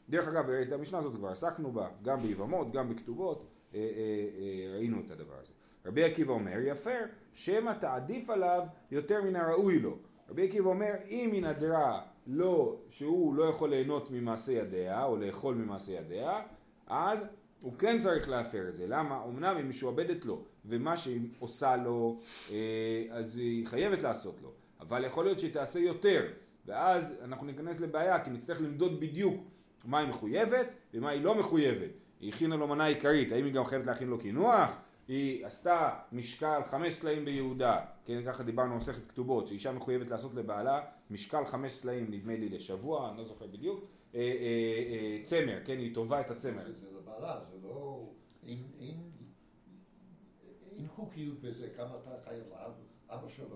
דרך 0.09 0.29
אגב, 0.29 0.51
את 0.51 0.73
המשנה 0.73 0.99
הזאת 0.99 1.15
כבר 1.15 1.29
עסקנו 1.29 1.73
בה, 1.73 1.89
גם 2.03 2.21
ביבמות, 2.21 2.73
גם 2.73 2.89
בכתובות. 2.89 3.58
אה, 3.75 3.81
אה, 3.81 3.87
אה, 4.39 4.77
ראינו 4.77 5.01
את 5.07 5.11
הדבר 5.11 5.35
הזה. 5.43 5.53
רבי 5.87 6.05
עקיבא 6.05 6.33
אומר, 6.33 6.59
יפר, 6.65 7.05
שמא 7.33 7.73
תעדיף 7.81 8.31
עליו 8.31 8.63
יותר 8.91 9.23
מן 9.23 9.37
הראוי 9.37 9.79
לו. 9.79 9.99
רבי 10.29 10.49
עקיבא 10.49 10.69
אומר, 10.69 10.93
אם 11.09 11.31
היא 11.33 11.43
נדרה 11.43 12.03
לא, 12.27 12.77
שהוא 12.91 13.35
לא 13.35 13.45
יכול 13.45 13.71
ליהנות 13.71 14.11
ממעשה 14.11 14.53
ידיה, 14.53 15.05
או 15.05 15.17
לאכול 15.17 15.55
ממעשה 15.55 15.93
ידיה, 15.93 16.43
אז 16.87 17.25
הוא 17.61 17.73
כן 17.79 17.99
צריך 17.99 18.29
להפר 18.29 18.69
את 18.69 18.77
זה. 18.77 18.87
למה? 18.87 19.25
אמנם 19.25 19.57
היא 19.57 19.65
משועבדת 19.65 20.25
לו, 20.25 20.45
ומה 20.65 20.97
שהיא 20.97 21.21
עושה 21.39 21.77
לו, 21.77 22.17
אז 23.11 23.37
היא 23.37 23.67
חייבת 23.67 24.03
לעשות 24.03 24.41
לו. 24.43 24.53
אבל 24.81 25.05
יכול 25.05 25.25
להיות 25.25 25.41
שהיא 25.41 25.53
תעשה 25.53 25.79
יותר, 25.79 26.27
ואז 26.67 27.21
אנחנו 27.25 27.47
ניכנס 27.47 27.81
לבעיה, 27.81 28.25
כי 28.25 28.31
נצטרך 28.31 28.61
למדוד 28.61 29.01
בדיוק 29.01 29.45
מה 29.85 29.99
היא 29.99 30.09
מחויבת 30.09 30.67
ומה 30.95 31.11
היא 31.11 31.23
לא 31.23 31.35
מחויבת. 31.35 31.91
היא 32.21 32.33
הכינה 32.33 32.57
לו 32.57 32.69
מנה 32.69 32.85
עיקרית, 32.85 33.33
האם 33.33 33.45
היא 33.45 33.53
גם 33.53 33.65
חייבת 33.65 33.87
להכין 33.87 34.09
לו 34.09 34.19
קינוח? 34.19 34.71
היא 35.09 35.47
עשתה 35.47 35.91
משקל 36.13 36.61
חמש 36.67 36.93
סלעים 36.93 37.25
ביהודה, 37.25 37.81
כן, 38.05 38.23
ככה 38.27 38.43
דיברנו 38.43 38.75
במסכת 38.75 39.09
כתובות, 39.09 39.49
שאישה 39.49 39.73
מחויבת 39.73 40.11
לעשות 40.11 40.35
לבעלה 40.35 40.81
משקל 41.11 41.45
חמש 41.47 41.73
סלעים 41.73 42.07
נדמה 42.11 42.37
לי 42.37 42.49
לשבוע, 42.49 43.09
אני 43.11 43.19
לא 43.19 43.25
זוכר 43.25 43.47
בדיוק, 43.47 43.85
אה, 44.15 44.21
אה, 44.21 44.25
אה, 44.91 45.21
צמר, 45.25 45.59
כן, 45.65 45.79
היא 45.79 45.95
טובה 45.95 46.21
את 46.21 46.31
הצמר. 46.31 46.73
זה 46.73 46.87
לבעלה, 46.99 47.41
זה 47.45 47.57
לא... 47.69 48.05
אין 50.79 50.89
חוקיות 50.89 51.41
בזה, 51.41 51.69
כמה 51.77 51.97
אתה 52.03 52.11
חייב 52.25 52.45
לאבא 53.11 53.29
שלו. 53.29 53.47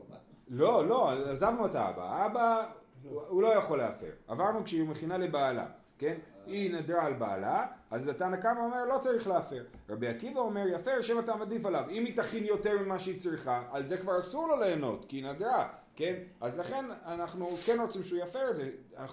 לא, 0.49 0.89
לא, 0.89 1.11
עזבנו 1.11 1.67
את 1.67 1.75
האבא, 1.75 2.03
האבא 2.03 2.73
הוא 3.03 3.43
לא 3.43 3.49
יכול 3.49 3.79
להפר, 3.79 4.11
עברנו 4.29 4.65
כשהיא 4.65 4.89
מכינה 4.89 5.19
לבעלה, 5.19 5.67
כן? 6.03 6.19
היא 6.47 6.75
נדרה 6.75 7.07
על 7.07 7.15
בעלה, 7.15 7.67
אז 7.91 8.09
התנא 8.09 8.37
קמא 8.37 8.61
אומר 8.61 8.85
לא 8.85 8.99
צריך 8.99 9.29
להפר. 9.29 9.65
רבי 9.89 10.09
עקיבא 10.09 10.41
אומר 10.41 10.69
יפר 10.69 11.01
שם 11.01 11.19
אתה 11.19 11.33
עדיף 11.41 11.67
עליו. 11.67 11.85
אם 11.91 12.05
היא 12.05 12.17
תכין 12.17 12.45
יותר 12.45 12.83
ממה 12.83 12.99
שהיא 12.99 13.21
צריכה, 13.21 13.63
על 13.71 13.87
זה 13.87 13.99
כבר 13.99 14.19
אסור 14.19 14.49
לו 14.49 14.57
ליהנות, 14.57 15.05
כי 15.09 15.17
היא 15.17 15.25
נדרה, 15.25 15.69
כן? 15.97 16.15
אז 16.41 16.59
לכן 16.59 16.85
אנחנו 17.07 17.47
כן 17.47 17.81
רוצים 17.81 18.03
שהוא 18.03 18.19
יפר 18.19 18.51
את 18.51 18.57
זה, 18.57 18.71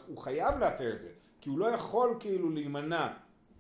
הוא 0.07 0.17
חייב 0.17 0.57
להפר 0.57 0.93
את 0.93 1.01
זה, 1.01 1.09
כי 1.41 1.49
הוא 1.49 1.59
לא 1.59 1.65
יכול 1.65 2.15
כאילו 2.19 2.49
להימנע 2.49 3.07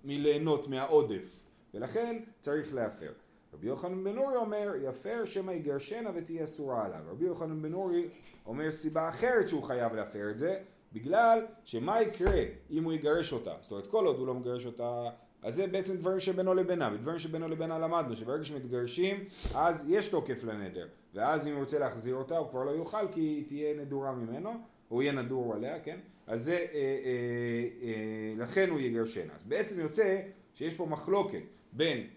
מליהנות 0.03 0.67
מהעודף, 0.67 1.45
ולכן 1.73 2.19
צריך 2.41 2.73
להפר. 2.73 3.11
רבי 3.53 3.67
יוחנן 3.67 4.03
בן 4.03 4.17
אורי 4.17 4.35
אומר 4.35 4.73
יפר 4.81 5.25
שמא 5.25 5.51
יגרשנה 5.51 6.09
ותהיה 6.15 6.43
אסורה 6.43 6.85
עליו. 6.85 6.99
רבי 7.09 7.25
יוחנן 7.25 7.61
בן 7.61 7.73
אורי 7.73 8.09
אומר 8.45 8.71
סיבה 8.71 9.09
אחרת 9.09 9.49
שהוא 9.49 9.63
חייב 9.63 9.95
להפר 9.95 10.29
את 10.29 10.37
זה, 10.37 10.59
בגלל 10.93 11.45
שמה 11.63 12.01
יקרה 12.01 12.41
אם 12.69 12.83
הוא 12.83 12.93
יגרש 12.93 13.33
אותה, 13.33 13.53
זאת 13.61 13.71
אומרת 13.71 13.87
כל 13.87 14.05
עוד 14.05 14.17
הוא 14.17 14.27
לא 14.27 14.33
מגרש 14.33 14.65
אותה, 14.65 15.09
אז 15.43 15.55
זה 15.55 15.67
בעצם 15.67 15.97
דברים 15.97 16.19
שבינו 16.19 16.53
לבינה, 16.53 16.89
ודברים 16.93 17.19
שבינו 17.19 17.47
לבינה 17.47 17.79
למדנו, 17.79 18.15
שברגע 18.15 18.45
שמתגרשים 18.45 19.23
אז 19.55 19.89
יש 19.89 20.07
תוקף 20.07 20.43
לנדר, 20.43 20.87
ואז 21.13 21.47
אם 21.47 21.53
הוא 21.53 21.59
רוצה 21.59 21.79
להחזיר 21.79 22.15
אותה 22.15 22.37
הוא 22.37 22.49
כבר 22.49 22.63
לא 22.63 22.71
יוכל 22.71 23.07
כי 23.11 23.21
היא 23.21 23.47
תהיה 23.47 23.81
נדורה 23.81 24.11
ממנו, 24.11 24.53
הוא 24.87 25.01
יהיה 25.01 25.13
נדור 25.13 25.53
עליה, 25.53 25.79
כן? 25.79 25.99
אז 26.27 26.43
זה, 26.43 26.53
אה, 26.53 26.65
אה, 26.73 27.67
אה, 27.81 28.33
לכן 28.37 28.69
הוא 28.69 28.79
יגרשנה. 28.79 29.33
אז 29.35 29.43
בעצם 29.43 29.79
יוצא 29.79 30.21
שיש 30.55 30.73
פה 30.73 30.85
מחלוקת 30.85 31.41
בין 31.73 32.07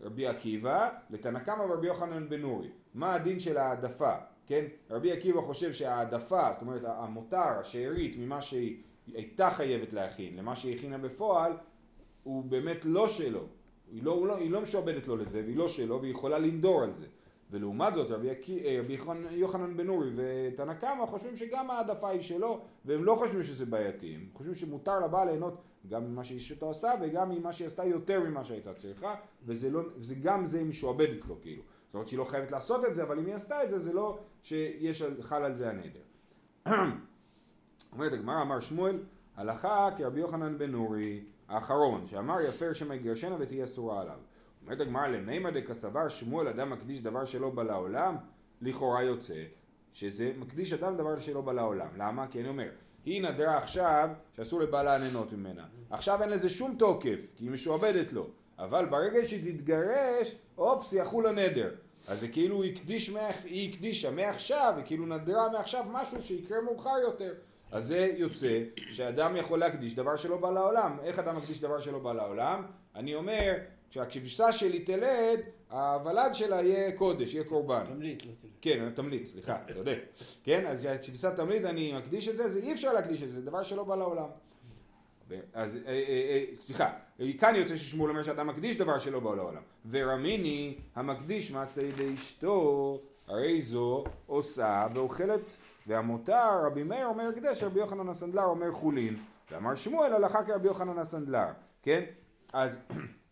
רבי 0.00 0.26
עקיבא 0.26 0.88
לתנא 1.10 1.38
קמא 1.38 1.62
ורבי 1.62 1.86
יוחנן 1.86 2.28
בן 2.28 2.40
נורי, 2.40 2.68
מה 2.94 3.14
הדין 3.14 3.40
של 3.40 3.56
העדפה? 3.58 4.14
כן? 4.50 4.64
רבי 4.90 5.12
עקיבא 5.12 5.40
חושב 5.40 5.72
שהעדפה, 5.72 6.52
זאת 6.52 6.62
אומרת 6.62 6.82
המותר, 6.84 7.60
השארית, 7.60 8.16
ממה 8.18 8.42
שהיא 8.42 8.76
הייתה 9.06 9.50
חייבת 9.50 9.92
להכין, 9.92 10.36
למה 10.36 10.56
שהיא 10.56 10.76
הכינה 10.76 10.98
בפועל, 10.98 11.52
הוא 12.22 12.44
באמת 12.44 12.84
לא 12.84 13.08
שלו. 13.08 13.46
היא 13.92 14.02
לא, 14.02 14.26
לא, 14.26 14.36
היא 14.36 14.50
לא 14.50 14.60
משועבדת 14.60 15.08
לו 15.08 15.16
לזה, 15.16 15.42
והיא 15.44 15.56
לא 15.56 15.68
שלו, 15.68 16.00
והיא 16.00 16.12
יכולה 16.12 16.38
לנדור 16.38 16.82
על 16.82 16.94
זה. 16.94 17.06
ולעומת 17.50 17.94
זאת 17.94 18.10
רבי, 18.10 18.28
אה, 18.28 18.80
רבי 18.80 18.96
יוחנן- 19.30 19.76
בן 19.76 19.88
אורי 19.88 20.10
ותנא 20.14 20.74
קמא 20.74 21.06
חושבים 21.06 21.36
שגם 21.36 21.70
העדפה 21.70 22.08
היא 22.08 22.22
שלו 22.22 22.60
והם 22.84 23.04
לא 23.04 23.14
חושבים 23.14 23.42
שזה 23.42 23.66
בעייתי, 23.66 24.14
הם 24.14 24.26
חושבים 24.32 24.54
שמותר 24.54 25.00
לבעל 25.00 25.28
ליהנות 25.28 25.62
גם 25.88 26.04
ממה 26.04 26.24
שאשתו 26.24 26.70
עשה 26.70 26.92
וגם 27.00 27.30
ממה 27.30 27.52
שהיא 27.52 27.66
עשתה 27.66 27.84
יותר 27.84 28.20
ממה 28.20 28.44
שהייתה 28.44 28.74
צריכה 28.74 29.14
וזה 29.46 29.70
לא, 29.70 29.82
גם 30.22 30.44
זה 30.44 30.64
משועבדת 30.64 31.24
לו 31.28 31.36
כאילו 31.42 31.62
זאת 31.90 31.94
אומרת 31.94 32.08
שהיא 32.08 32.18
לא 32.18 32.24
חייבת 32.24 32.50
לעשות 32.50 32.84
את 32.84 32.94
זה 32.94 33.02
אבל 33.02 33.18
אם 33.18 33.26
היא 33.26 33.34
עשתה 33.34 33.64
את 33.64 33.70
זה 33.70 33.78
זה 33.78 33.92
לא 33.92 34.18
שיש 34.42 35.02
על- 35.02 35.22
חל 35.22 35.42
על 35.44 35.54
זה 35.54 35.70
הנדר. 35.70 36.00
אומרת 37.92 38.12
הגמרא 38.12 38.42
אמר 38.42 38.60
שמואל 38.60 38.98
הלכה 39.36 39.88
כרבי 39.96 40.20
יוחנן 40.20 40.58
בן 40.58 40.70
נורי 40.70 41.20
האחרון 41.48 42.06
שאמר 42.06 42.40
יפר 42.48 42.72
שמא 42.72 42.94
יגרשנה 42.94 43.36
ותהיה 43.38 43.64
אסורה 43.64 44.00
עליו. 44.02 44.18
אומרת 44.62 44.80
הגמרא 44.80 45.06
למימא 45.06 45.50
דקסבר 45.50 46.08
שמואל 46.08 46.48
אדם 46.48 46.70
מקדיש 46.70 47.00
דבר 47.02 47.24
שלא 47.24 47.50
בא 47.50 47.62
לעולם 47.62 48.16
לכאורה 48.62 49.02
יוצא 49.02 49.44
שזה 49.92 50.32
מקדיש 50.38 50.72
אדם 50.72 50.96
דבר 50.96 51.18
שלא 51.18 51.40
בא 51.40 51.52
לעולם. 51.52 51.88
למה? 51.96 52.26
כי 52.30 52.40
אני 52.40 52.48
אומר 52.48 52.68
היא 53.04 53.22
נדרה 53.22 53.56
עכשיו 53.56 54.08
שאסור 54.32 54.60
לבעלה 54.60 54.98
ליהנות 54.98 55.32
ממנה. 55.32 55.64
עכשיו 55.90 56.22
אין 56.22 56.30
לזה 56.30 56.50
שום 56.50 56.76
תוקף 56.78 57.32
כי 57.36 57.44
היא 57.44 57.50
משועבדת 57.50 58.12
לו 58.12 58.26
אבל 58.64 58.86
ברגע 58.86 59.28
שהיא 59.28 59.54
תתגרש 59.54 60.34
אופס 60.58 60.92
יחול 60.92 61.26
הנדר 61.26 61.70
אז 62.08 62.20
זה 62.20 62.28
כאילו 62.28 62.62
היא 62.62 62.76
הקדיש, 62.76 63.10
היא 63.44 63.72
הקדישה 63.72 64.10
מעכשיו, 64.10 64.74
היא 64.76 64.84
כאילו 64.84 65.06
נדרה 65.06 65.48
מעכשיו 65.48 65.84
משהו 65.90 66.22
שיקרה 66.22 66.60
מאוחר 66.60 66.98
יותר. 67.02 67.34
אז 67.70 67.84
זה 67.84 68.12
יוצא 68.16 68.62
שאדם 68.92 69.36
יכול 69.36 69.58
להקדיש 69.58 69.94
דבר 69.94 70.16
שלא 70.16 70.36
בא 70.36 70.50
לעולם. 70.50 70.96
איך 71.02 71.18
אדם 71.18 71.36
מקדיש 71.36 71.60
דבר 71.60 71.80
שלא 71.80 71.98
בא 71.98 72.12
לעולם? 72.12 72.62
אני 72.94 73.14
אומר, 73.14 73.54
כשהכבשה 73.90 74.52
שלי 74.52 74.78
תלד, 74.80 75.40
הוולד 75.70 76.34
שלה 76.34 76.62
יהיה 76.62 76.92
קודש, 76.92 77.34
יהיה 77.34 77.44
קורבן. 77.44 77.84
תמליץ, 77.84 78.26
לא 78.26 78.32
תלך. 78.40 78.50
כן, 78.60 78.90
תמליץ, 78.94 79.32
סליחה, 79.32 79.58
צודק. 79.74 79.98
כן, 80.44 80.66
אז 80.66 80.88
כשכבשה 81.00 81.36
תמליץ 81.36 81.64
אני 81.64 81.92
מקדיש 81.92 82.28
את 82.28 82.36
זה, 82.36 82.48
זה 82.48 82.60
אי 82.60 82.72
אפשר 82.72 82.92
להקדיש 82.92 83.22
את 83.22 83.30
זה, 83.30 83.34
זה 83.40 83.46
דבר 83.46 83.62
שלא 83.62 83.84
בא 83.84 83.96
לעולם. 83.96 84.28
אז 85.52 85.76
אה, 85.76 85.82
אה, 85.86 85.92
אה, 86.30 86.44
סליחה, 86.60 86.92
כאן 87.38 87.54
יוצא 87.56 87.76
ששמואל 87.76 88.10
אומר 88.10 88.22
שאדם 88.22 88.46
מקדיש 88.46 88.76
דבר 88.76 88.98
שלא 88.98 89.20
בא 89.20 89.34
לעולם. 89.34 89.62
ורמיני 89.90 90.78
המקדיש 90.94 91.50
מעשה 91.50 91.82
ידי 91.82 92.14
אשתו, 92.14 92.98
הרי 93.28 93.62
זו 93.62 94.04
עושה 94.26 94.86
ואוכלת 94.94 95.40
והמותר 95.86 96.66
רבי 96.66 96.82
מאיר 96.82 97.06
אומר 97.06 97.28
הקדש, 97.28 97.62
רבי 97.62 97.80
יוחנן 97.80 98.08
הסנדלר 98.08 98.44
אומר 98.44 98.72
חולין. 98.72 99.16
ואמר 99.50 99.74
שמואל 99.74 100.12
הלכה 100.12 100.44
כרבי 100.44 100.68
יוחנן 100.68 100.98
הסנדלר, 100.98 101.48
כן? 101.82 102.04
אז, 102.52 102.80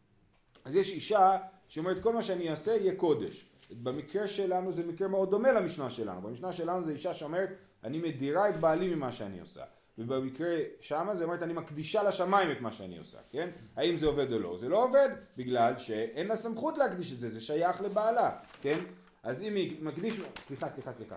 אז 0.65 0.77
יש 0.77 0.93
אישה 0.93 1.37
שאומרת 1.69 2.03
כל 2.03 2.13
מה 2.13 2.23
שאני 2.23 2.51
אעשה 2.51 2.71
יהיה 2.71 2.95
קודש. 2.95 3.45
במקרה 3.83 4.29
שלנו 4.29 4.73
זה 4.73 4.87
מקרה 4.87 5.09
מאוד 5.09 5.31
דומה 5.31 5.53
למשנה 5.53 5.91
שלנו. 5.91 6.21
במשנה 6.21 6.53
שלנו 6.53 6.85
זה 6.85 6.93
אישה 6.93 7.15
שאומרת 7.15 7.51
אני 7.85 7.99
מדירה 7.99 8.49
את 8.49 8.57
בעלי 8.57 8.95
ממה 8.95 9.13
שאני 9.13 9.41
עושה. 9.41 9.63
ובמקרה 9.99 10.57
שמה 10.81 11.15
זה 11.15 11.25
אומרת 11.25 11.43
אני 11.43 11.53
מקדישה 11.53 12.03
לשמיים 12.03 12.51
את 12.51 12.61
מה 12.61 12.73
שאני 12.73 12.99
עושה, 12.99 13.19
כן? 13.31 13.51
האם 13.77 13.97
זה 13.97 14.07
עובד 14.07 14.33
או 14.33 14.39
לא? 14.39 14.59
זה 14.59 14.69
לא 14.69 14.85
עובד 14.85 15.09
בגלל 15.37 15.77
שאין 15.77 16.27
לה 16.27 16.37
סמכות 16.37 16.79
להקדיש 16.79 17.13
את 17.13 17.19
זה, 17.19 17.29
זה 17.29 17.41
שייך 17.41 17.81
לבעלה, 17.81 18.39
כן? 18.63 18.79
אז 19.23 19.43
אם 19.43 19.55
היא 19.55 19.83
מקדיש, 19.83 20.21
סליחה, 20.43 20.69
סליחה, 20.69 20.93
סליחה, 20.93 21.17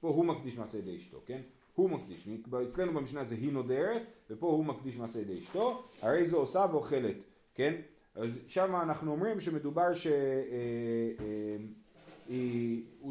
פה 0.00 0.08
הוא 0.08 0.24
מקדיש 0.24 0.58
מעשה 0.58 0.78
ידי 0.78 0.96
אשתו, 0.96 1.20
כן? 1.26 1.40
הוא 1.74 1.90
מקדיש, 1.90 2.28
אצלנו 2.68 2.92
במשנה 2.92 3.24
זה 3.24 3.34
היא 3.34 3.52
נודרת, 3.52 4.02
ופה 4.30 4.46
הוא 4.46 4.64
מקדיש 4.64 4.96
מעשה 4.96 5.20
ידי 5.20 5.38
אשתו, 5.38 5.84
הרי 6.02 6.24
זו 6.24 6.36
עושה 6.36 6.66
ואוכלת, 6.70 7.16
כן? 7.54 7.74
אז 8.14 8.38
שם 8.46 8.76
אנחנו 8.76 9.10
אומרים 9.10 9.40
שמדובר 9.40 9.94
שהוא 9.94 10.14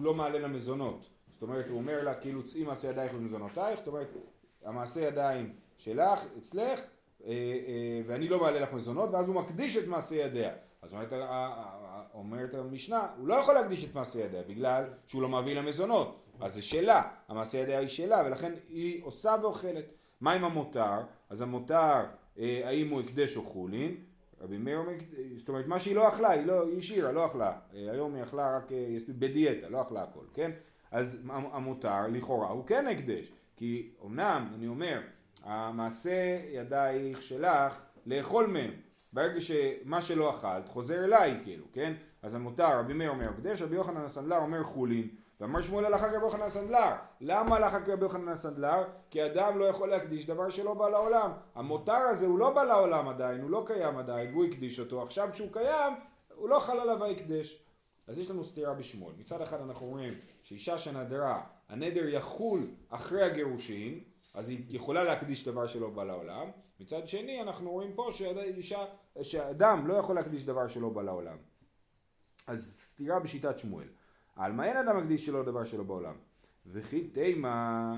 לא 0.03 0.13
מעלה 0.13 0.39
למזונות, 0.39 1.09
זאת 1.33 1.41
אומרת 1.41 1.65
הוא 1.69 1.77
אומר 1.77 2.03
לה 2.03 2.13
כאילו 2.13 2.43
צאי 2.43 2.63
מעשה 2.63 2.87
ידייך 2.87 3.13
במזונותייך, 3.13 3.79
זאת 3.79 3.87
אומרת 3.87 4.07
המעשה 4.71 5.01
ידיים 5.01 5.53
שלך, 5.77 6.23
אצלך, 6.37 6.79
אה, 6.79 7.29
אה, 7.29 8.01
ואני 8.05 8.27
לא 8.27 8.39
מעלה 8.39 8.59
לך 8.59 8.73
מזונות, 8.73 9.09
ואז 9.11 9.27
הוא 9.27 9.35
מקדיש 9.35 9.77
את 9.77 9.87
מעשה 9.87 10.15
ידיה. 10.15 10.51
אז 10.81 10.93
אומרת, 10.93 11.13
אומרת 12.13 12.53
המשנה, 12.53 13.07
הוא 13.17 13.27
לא 13.27 13.33
יכול 13.33 13.53
להקדיש 13.53 13.85
את 13.85 13.95
מעשה 13.95 14.19
ידיה, 14.19 14.43
בגלל 14.43 14.83
שהוא 15.07 15.21
לא 15.21 15.29
מביא 15.29 15.55
לה 15.55 15.61
מזונות. 15.61 16.19
אז 16.41 16.53
זה 16.53 16.61
שלה, 16.61 17.03
המעשה 17.27 17.57
ידיה 17.57 17.79
היא 17.79 17.87
שלה, 17.87 18.23
ולכן 18.25 18.53
היא 18.69 19.03
עושה 19.03 19.35
ואוכלת. 19.41 19.85
מה 20.21 20.33
עם 20.33 20.43
המותר? 20.43 20.99
אז 21.29 21.41
המותר, 21.41 22.03
אה, 22.39 22.61
האם 22.63 22.89
הוא 22.89 23.01
הקדש 23.01 23.37
או 23.37 23.43
חולין? 23.43 23.95
רבי 24.41 24.57
מאיר 24.57 24.77
אומר, 24.77 24.93
זאת 25.37 25.49
אומרת, 25.49 25.67
מה 25.67 25.79
שהיא 25.79 25.95
לא 25.95 26.07
אכלה, 26.07 26.29
היא 26.29 26.45
לא, 26.45 26.63
היא 26.67 26.77
השאירה, 26.77 27.11
לא 27.11 27.25
אכלה. 27.25 27.53
היום 27.71 28.15
היא 28.15 28.23
אכלה 28.23 28.57
רק 28.57 28.71
בדיאטה, 29.09 29.69
לא 29.69 29.81
אכלה 29.81 30.03
הכל, 30.03 30.25
כן? 30.33 30.51
אז 30.91 31.21
המותר, 31.29 32.07
לכאורה, 32.07 32.49
הוא 32.49 32.65
כן 32.65 32.87
הקדש. 32.87 33.31
כי 33.61 33.89
אמנם, 34.05 34.47
אני 34.55 34.67
אומר, 34.67 35.01
המעשה 35.43 36.39
ידייך 36.51 37.21
שלך 37.21 37.81
לאכול 38.05 38.47
מהם. 38.47 38.71
ברגע 39.13 39.41
שמה 39.41 40.01
שלא 40.01 40.29
אכלת 40.29 40.67
חוזר 40.67 41.05
אליי 41.05 41.39
כאילו, 41.43 41.65
כן? 41.73 41.93
אז 42.21 42.35
המותר, 42.35 42.79
רבי 42.79 42.93
מאיר 42.93 43.09
אומר 43.09 43.29
הקדש, 43.29 43.61
רבי 43.61 43.75
יוחנן 43.75 44.01
הסנדלר 44.01 44.37
אומר 44.37 44.63
חולין. 44.63 45.07
ואמר 45.41 45.61
שמואל 45.61 45.85
הלכה 45.85 46.09
כרבי 46.09 46.25
יוחנן 46.25 46.41
הסנדלר. 46.41 46.91
למה 47.21 47.55
הלכה 47.55 47.81
כרבי 47.81 48.03
יוחנן 48.03 48.27
הסנדלר? 48.27 48.83
כי 49.09 49.25
אדם 49.25 49.59
לא 49.59 49.65
יכול 49.65 49.89
להקדיש 49.89 50.27
דבר 50.27 50.49
שלא 50.49 50.73
בא 50.73 50.89
לעולם. 50.89 51.31
המותר 51.55 51.93
הזה 51.93 52.25
הוא 52.25 52.39
לא 52.39 52.49
בא 52.49 52.63
לעולם 52.63 53.07
עדיין, 53.07 53.41
הוא 53.41 53.49
לא 53.49 53.63
קיים 53.67 53.97
עדיין, 53.97 54.33
והוא 54.33 54.45
הקדיש 54.45 54.79
אותו. 54.79 55.03
עכשיו 55.03 55.29
כשהוא 55.33 55.49
קיים, 55.51 55.93
הוא 56.35 56.49
לא 56.49 56.59
חל 56.59 56.79
עליו 56.79 57.03
ההקדש. 57.03 57.65
אז 58.07 58.19
יש 58.19 58.31
לנו 58.31 58.43
סתירה 58.43 58.73
בשמואל. 58.73 59.13
מצד 59.19 59.41
אחד 59.41 59.61
אנחנו 59.61 59.85
אומרים 59.85 60.13
שאישה 60.43 60.77
שנדרה, 60.77 61.43
הנדר 61.69 62.07
יחול 62.07 62.60
אחרי 62.89 63.24
הגירושין, 63.24 64.00
אז 64.33 64.50
היא 64.50 64.63
יכולה 64.69 65.03
להקדיש 65.03 65.48
דבר 65.48 65.67
שלא 65.67 65.89
בא 65.89 66.03
לעולם. 66.03 66.48
מצד 66.79 67.07
שני 67.07 67.41
אנחנו 67.41 67.71
רואים 67.71 67.93
פה 67.95 68.10
שאישה, 68.12 68.86
שאדם 69.21 69.88
לא 69.88 69.93
יכול 69.93 70.15
להקדיש 70.15 70.45
דבר 70.45 70.67
שלא 70.67 70.89
בא 70.89 71.01
לעולם. 71.01 71.38
אז 72.48 72.77
סתירה 72.79 73.19
בשיטת 73.19 73.60
שמואל. 73.60 73.88
על 74.36 74.51
מה 74.51 74.65
אין 74.65 74.77
אדם 74.77 74.98
מקדיש 74.98 75.25
שלא 75.25 75.43
דבר 75.43 75.63
שלא 75.63 75.83
בעולם? 75.83 76.15
וכי 76.67 77.07
תימה 77.07 77.93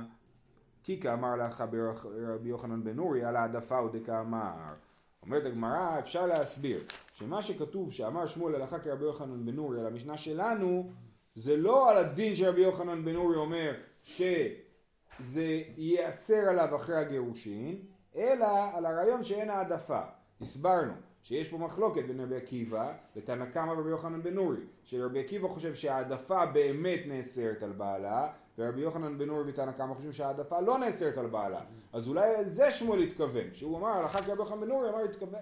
כי 0.84 1.00
כאמר 1.00 1.36
לך 1.36 1.64
רבי 2.04 2.50
יוחנן 2.50 2.84
בן 2.84 3.00
אורי 3.00 3.24
על 3.24 3.36
העדפה 3.36 3.78
הוא 3.78 3.90
דקאמר. 3.90 4.74
אומרת 5.22 5.46
הגמרא 5.46 6.00
אפשר 6.00 6.26
להסביר 6.26 6.84
שמה 7.14 7.42
שכתוב 7.42 7.92
שאמר 7.92 8.26
שמואל 8.26 8.56
הלכה 8.56 8.80
כרבי 8.80 9.06
יוחנן 9.06 9.46
בן 9.46 9.58
אורי 9.58 9.80
על 9.80 9.88
המשנה 9.88 10.18
שלנו 10.18 10.92
זה 11.36 11.58
לא 11.58 11.90
על 11.90 11.98
הדין 11.98 12.36
שרבי 12.36 12.62
יוחנן 12.62 13.06
בן 13.06 13.16
אורי 13.16 13.36
אומר 13.36 13.74
שזה 14.04 15.62
ייאסר 15.78 16.50
עליו 16.50 16.75
אחרי 16.75 16.96
הגירושין 16.96 17.80
אלא 18.16 18.48
על 18.74 18.86
הרעיון 18.86 19.24
שאין 19.24 19.50
העדפה. 19.50 20.02
הסברנו 20.42 20.94
שיש 21.24 21.50
פה 21.50 21.58
מחלוקת 21.58 22.04
בין 22.06 22.20
רבי 22.20 22.36
עקיבא 22.36 22.94
לתנא 23.16 23.46
קמא 23.46 23.72
ורבי 23.72 23.90
יוחנן 23.90 24.24
בן 24.24 24.38
אורי 24.38 24.58
שרבי 24.84 25.20
עקיבא 25.20 25.48
חושב 25.48 25.75
שהעדפה 25.75 26.46
באמת 26.46 27.00
נאסרת 27.08 27.63
על 27.63 27.72
בעלה 27.72 28.28
ורבי 28.58 28.82
יוחנן 28.82 29.18
בן 29.18 29.30
אורי 29.30 29.44
ותנא 29.50 29.72
קמא 29.72 29.94
חושבים 29.94 30.12
שהעדפה 30.12 30.60
לא 30.60 30.78
נאסרת 30.78 31.18
על 31.18 31.28
בעלה 31.28 31.62
אז 31.94 32.08
אולי 32.08 32.36
על 32.36 32.50
זה 32.50 32.72
שמואל 32.72 33.00
התכוון 33.00 33.54
שהוא 33.54 33.78
אמר 33.78 33.88
הלכה 33.88 34.22
כרבי 34.22 34.40
יוחנן 34.40 34.62
בן 34.62 34.72
אורי 34.72 34.90
אמר 34.90 35.00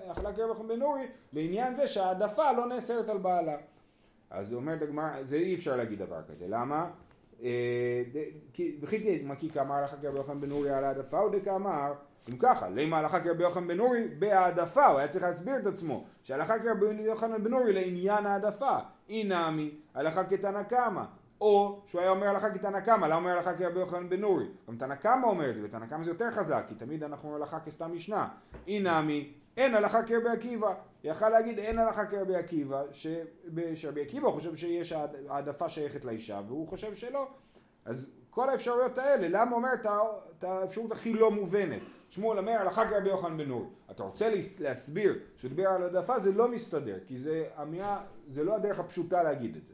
הלכה 0.08 0.34
כרבי 0.34 0.42
יוחנן 0.42 0.68
בן 0.68 0.82
אורי 0.82 1.08
לעניין 1.34 1.76
זה 1.76 1.88
שהעדפה 1.88 2.52
לא 2.52 2.68
נאסרת 2.68 3.10
על 3.10 3.18
בעלה 3.18 3.58
אז 4.32 4.54
אומרת 4.54 4.82
הגמרא 4.82 5.24
זה 5.24 5.36
אי 5.36 5.56
אפשר 5.56 5.76
להגיד 5.76 6.00
דבר 6.00 6.22
כזה. 6.30 6.46
למה? 6.50 6.90
וכי 8.82 9.00
תהיה 9.00 9.24
מה 9.24 9.36
כי 9.36 9.50
כאמר 9.50 9.76
הלכה 9.76 9.98
כרבי 9.98 10.18
יוחנן 10.18 10.42
בן 10.42 10.52
אורי 10.52 10.70
על 10.70 10.84
העדפה 10.84 11.20
או 11.20 11.30
דקאמר 11.30 11.94
אם 12.30 12.38
ככה, 12.40 12.70
למה 12.70 12.98
הלכה 12.98 13.20
כרבי 13.20 13.44
יוחנן 13.44 13.68
בן 13.68 13.80
אורי 13.80 14.08
בהעדפה, 14.20 14.86
הוא 14.86 15.00
היה 15.00 15.08
צריך 15.08 15.24
להסביר 15.24 15.58
את 15.58 15.66
עצמו, 15.66 16.06
שהלכה 16.24 16.60
כרבי 16.60 16.86
יוחנן 16.86 17.44
בן 17.44 17.54
אורי 17.54 17.74
לעניין 17.74 18.26
העדפה, 18.26 18.78
אי 19.10 19.24
נמי, 19.24 19.72
הלכה 19.94 20.24
כתנא 20.24 20.64
קמא, 20.64 21.04
או 21.42 21.82
שהוא 21.86 22.02
היה 22.02 22.10
אומר 22.10 22.28
הלכה 22.28 22.50
כתנא 22.52 22.80
קמא, 22.80 23.06
למה 23.06 23.16
אומר 23.16 23.30
הלכה 23.30 23.54
כרבי 23.54 23.80
יוחנן 23.80 24.10
בן 24.10 24.24
אורי? 24.24 24.46
גם 24.68 24.78
תנא 24.78 24.96
קמא 24.96 25.26
אומר 25.26 25.50
את 25.50 25.56
זה, 25.56 25.62
ותנא 25.64 25.86
קמא 25.86 26.04
זה 26.04 26.12
יותר 26.12 26.32
חזק, 26.32 26.64
כי 26.68 26.76
תמיד 26.76 27.04
אנחנו 27.04 27.28
אומרים 27.28 27.44
הלכה 27.44 27.60
כסתם 27.60 27.96
משנה, 27.96 28.28
אי 28.68 28.80
נמי, 28.80 29.34
אין 29.58 29.76
הלכה 29.76 30.04
כרבי 30.04 30.30
עקיבא, 30.30 30.74
יכל 31.04 31.30
להגיד 31.30 31.60
אין 31.60 31.80
הלכה 31.80 32.06
כרבי 32.06 32.36
עקיבא, 32.36 32.84
שרבי 33.76 34.02
עקיבא 34.02 34.32
חושב 34.32 34.56
שיש 34.56 34.92
העדפה 35.30 35.70
שייכת 35.70 36.06
לאישה, 36.06 36.42
והוא 36.48 36.68
חושב 36.68 36.94
שלא, 36.94 37.28
אז 37.86 38.12
כל 38.30 38.50
האפשרויות 38.50 38.98
האלה, 38.98 39.28
למה 39.30 39.56
אומר 39.56 39.70
את 40.40 40.44
האפשרות 40.44 40.92
הכי 40.92 41.14
לא 41.14 41.32
מובנת? 41.32 41.82
שמואל 42.10 42.38
אומר 42.38 42.52
הלכה 42.52 42.90
כרבי 42.90 43.10
יוחנן 43.10 43.38
בן 43.38 43.48
נור. 43.48 43.72
אתה 43.92 44.04
רוצה 44.04 44.34
להסביר 44.60 45.20
שהוא 45.38 45.50
דיבר 45.50 45.68
על 45.68 45.84
העדפה 45.84 46.20
זה 46.20 46.32
לא 46.32 46.48
מסתדר 46.48 46.98
כי 47.06 47.18
זה 47.18 47.46
אמירה, 47.62 48.04
זה 48.28 48.44
לא 48.44 48.56
הדרך 48.56 48.80
הפשוטה 48.80 49.24
להגיד 49.24 49.56
את 49.56 49.68
זה. 49.68 49.74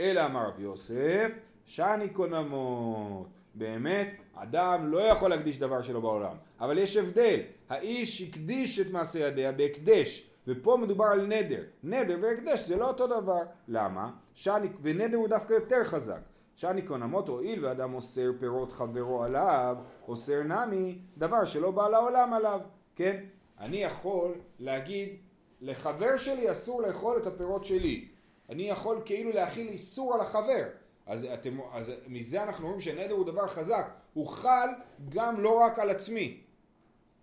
אלא 0.00 0.26
אמר 0.26 0.48
רב 0.48 0.60
יוסף 0.60 1.32
שאני 1.64 2.08
קונמות. 2.08 3.28
באמת 3.54 4.08
אדם 4.42 4.86
לא 4.86 4.98
יכול 4.98 5.30
להקדיש 5.30 5.58
דבר 5.58 5.82
שלו 5.82 6.02
בעולם 6.02 6.36
אבל 6.60 6.78
יש 6.78 6.96
הבדל 6.96 7.40
האיש 7.68 8.22
הקדיש 8.22 8.80
את 8.80 8.92
מעשה 8.92 9.18
ידיה 9.18 9.52
בהקדש 9.52 10.30
ופה 10.48 10.76
מדובר 10.80 11.04
על 11.04 11.26
נדר. 11.26 11.62
נדר 11.82 12.18
והקדש 12.22 12.60
זה 12.60 12.76
לא 12.76 12.88
אותו 12.88 13.06
דבר. 13.06 13.42
למה? 13.68 14.10
שאני, 14.34 14.68
ונדר 14.82 15.16
הוא 15.16 15.28
דווקא 15.28 15.52
יותר 15.52 15.84
חזק. 15.84 16.20
שאני 16.56 16.82
קונמות 16.82 17.28
הואיל 17.28 17.64
ואדם 17.64 17.94
אוסר 17.94 18.30
פירות 18.40 18.72
חברו 18.72 19.24
עליו, 19.24 19.76
אוסר 20.08 20.42
נמי 20.42 20.98
דבר 21.18 21.44
שלא 21.44 21.70
בא 21.70 21.88
לעולם 21.88 22.32
עליו, 22.34 22.60
כן? 22.96 23.24
אני 23.60 23.76
יכול 23.76 24.34
להגיד 24.58 25.16
לחבר 25.60 26.16
שלי 26.16 26.52
אסור 26.52 26.82
לאכול 26.82 27.18
את 27.22 27.26
הפירות 27.26 27.64
שלי. 27.64 28.08
אני 28.48 28.62
יכול 28.62 29.02
כאילו 29.04 29.30
להכיל 29.30 29.68
איסור 29.68 30.14
על 30.14 30.20
החבר. 30.20 30.64
אז, 31.08 31.24
אתם, 31.34 31.58
אז 31.72 31.92
מזה 32.08 32.42
אנחנו 32.42 32.66
רואים 32.66 32.80
שנדר 32.80 33.14
הוא 33.14 33.26
דבר 33.26 33.46
חזק. 33.46 33.90
הוא 34.14 34.26
חל 34.26 34.68
גם 35.08 35.40
לא 35.40 35.58
רק 35.58 35.78
על 35.78 35.90
עצמי. 35.90 36.40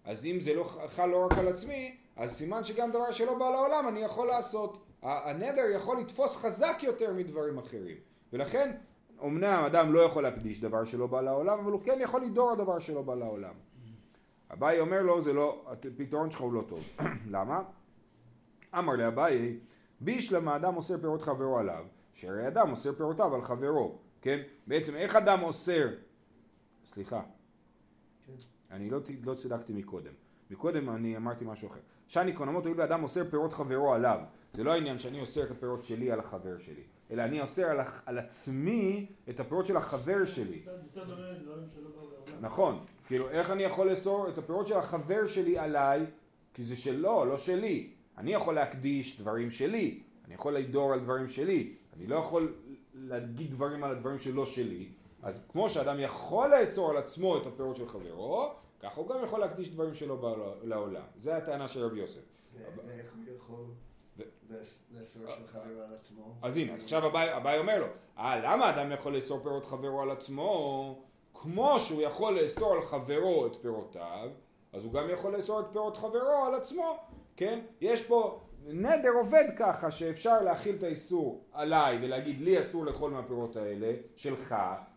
אז 0.05 0.25
אם 0.25 0.39
זה 0.39 0.53
לא 0.53 0.63
חל 0.87 1.05
לא 1.05 1.25
רק 1.25 1.37
על 1.37 1.47
עצמי, 1.47 1.97
אז 2.15 2.31
סימן 2.35 2.63
שגם 2.63 2.91
דבר 2.91 3.11
שלא 3.11 3.37
בא 3.37 3.49
לעולם 3.49 3.87
אני 3.87 3.99
יכול 3.99 4.27
לעשות. 4.27 4.85
הנדר 5.01 5.63
יכול 5.75 5.99
לתפוס 5.99 6.35
חזק 6.35 6.77
יותר 6.81 7.13
מדברים 7.13 7.57
אחרים. 7.57 7.97
ולכן 8.33 8.71
אמנם 9.23 9.63
אדם 9.65 9.93
לא 9.93 9.99
יכול 9.99 10.23
להקדיש 10.23 10.59
דבר 10.59 10.83
שלא 10.83 11.07
בא 11.07 11.21
לעולם, 11.21 11.59
אבל 11.59 11.71
הוא 11.71 11.81
כן 11.81 11.97
יכול 12.01 12.21
לדור 12.23 12.51
על 12.51 12.57
דבר 12.57 12.79
שלא 12.79 13.01
בא 13.01 13.15
לעולם. 13.15 13.53
אביי 14.53 14.79
אומר 14.79 15.01
לו, 15.01 15.21
זה 15.21 15.33
לא, 15.33 15.65
הפתרון 15.67 16.31
שלך 16.31 16.41
הוא 16.41 16.53
לא 16.53 16.63
טוב. 16.67 16.83
למה? 17.31 17.63
אמר 18.77 18.95
לאביי, 18.95 19.57
בישלמה 20.01 20.55
אדם 20.55 20.75
אוסר 20.75 20.97
פירות 20.97 21.21
חברו 21.21 21.59
עליו, 21.59 21.85
שהרי 22.15 22.47
אדם 22.47 22.71
אוסר 22.71 22.93
פירותיו 22.93 23.35
על 23.35 23.41
חברו, 23.41 23.97
כן? 24.21 24.41
בעצם 24.67 24.95
איך 24.95 25.15
אדם 25.15 25.43
אוסר, 25.43 25.87
סליחה, 26.85 27.21
כן. 28.27 28.33
אני 28.71 28.89
לא, 28.89 28.99
לא 29.23 29.33
צדקתי 29.33 29.73
מקודם, 29.73 30.13
מקודם 30.49 30.89
אני 30.89 31.17
אמרתי 31.17 31.45
משהו 31.45 31.67
אחר. 31.67 31.79
שאני 32.07 32.33
קונמות 32.33 32.63
הואיל 32.63 32.79
ואדם 32.79 33.03
אוסר 33.03 33.29
פירות 33.29 33.53
חברו 33.53 33.93
עליו, 33.93 34.19
זה 34.53 34.63
לא 34.63 34.73
העניין 34.73 34.99
שאני 34.99 35.21
אוסר 35.21 35.43
את 35.43 35.51
הפירות 35.51 35.83
שלי 35.83 36.11
על 36.11 36.19
החבר 36.19 36.57
שלי, 36.59 36.83
אלא 37.11 37.21
אני 37.21 37.41
אוסר 37.41 37.65
על, 37.65 37.79
על 38.05 38.17
עצמי 38.17 39.05
את 39.29 39.39
הפירות 39.39 39.65
של 39.65 39.77
החבר 39.77 40.25
שלי. 40.25 40.61
נכון, 42.41 42.85
כאילו 43.07 43.29
איך 43.29 43.51
אני 43.51 43.63
יכול 43.63 43.89
לאסור 43.89 44.29
את 44.29 44.37
הפירות 44.37 44.67
של 44.67 44.77
החבר 44.77 45.27
שלי 45.27 45.57
עליי, 45.57 46.05
כי 46.53 46.63
זה 46.63 46.75
שלו, 46.75 47.25
לא 47.25 47.37
שלי. 47.37 47.89
אני 48.17 48.33
יכול 48.33 48.55
להקדיש 48.55 49.21
דברים 49.21 49.51
שלי, 49.51 50.01
אני 50.25 50.33
יכול 50.33 50.53
לדור 50.53 50.93
על 50.93 50.99
דברים 50.99 51.27
שלי, 51.27 51.75
אני 51.97 52.07
לא 52.07 52.15
יכול 52.15 52.55
להגיד 52.93 53.51
דברים 53.51 53.83
על 53.83 53.91
הדברים 53.91 54.19
שלא 54.19 54.45
שלי, 54.45 54.89
אז 55.23 55.45
כמו 55.51 55.69
שאדם 55.69 55.99
יכול 55.99 56.59
לאסור 56.59 56.89
על 56.89 56.97
עצמו 56.97 57.37
את 57.37 57.45
הפירות 57.45 57.75
של 57.75 57.87
חברו, 57.87 58.53
ככה 58.79 59.01
הוא 59.01 59.09
גם 59.09 59.23
יכול 59.23 59.39
להקדיש 59.39 59.69
דברים 59.69 59.93
שלו 59.93 60.35
לעולם. 60.63 61.05
זה 61.19 61.37
הטענה 61.37 61.67
של 61.67 61.85
רבי 61.85 61.99
יוסף. 61.99 62.21
ואיך 62.55 63.13
הוא 63.15 63.23
יכול 63.37 63.65
לאסור 64.91 65.21
של 65.21 65.47
חברו 65.47 65.81
על 65.81 65.95
עצמו? 65.99 66.35
אז 66.41 66.57
הנה, 66.57 66.73
אז 66.73 66.83
עכשיו 66.83 67.07
אביי 67.37 67.59
אומר 67.59 67.79
לו, 67.79 67.85
אה, 68.17 68.39
למה 68.39 68.69
אדם 68.69 68.91
יכול 68.91 69.15
לאסור 69.15 69.39
פירות 69.39 69.65
חברו 69.65 70.01
על 70.01 70.11
עצמו? 70.11 71.05
כמו 71.33 71.79
שהוא 71.79 72.01
יכול 72.01 72.39
לאסור 72.41 72.73
על 72.73 72.81
חברו 72.81 73.47
את 73.47 73.55
פירותיו, 73.61 74.29
אז 74.73 74.83
הוא 74.83 74.93
גם 74.93 75.09
יכול 75.09 75.35
לאסור 75.35 75.59
את 75.59 75.65
פירות 75.71 75.97
חברו 75.97 76.45
על 76.47 76.55
עצמו, 76.55 76.97
כן? 77.37 77.59
יש 77.81 78.07
פה, 78.07 78.41
נדר 78.67 79.11
עובד 79.19 79.45
ככה 79.57 79.91
שאפשר 79.91 80.41
להכיל 80.41 80.75
את 80.75 80.83
האיסור 80.83 81.41
עליי 81.53 81.99
ולהגיד 82.01 82.41
לי 82.41 82.59
אסור 82.59 82.85
לאכול 82.85 83.11
מהפירות 83.11 83.55
האלה 83.55 83.93
שלך, 84.15 84.55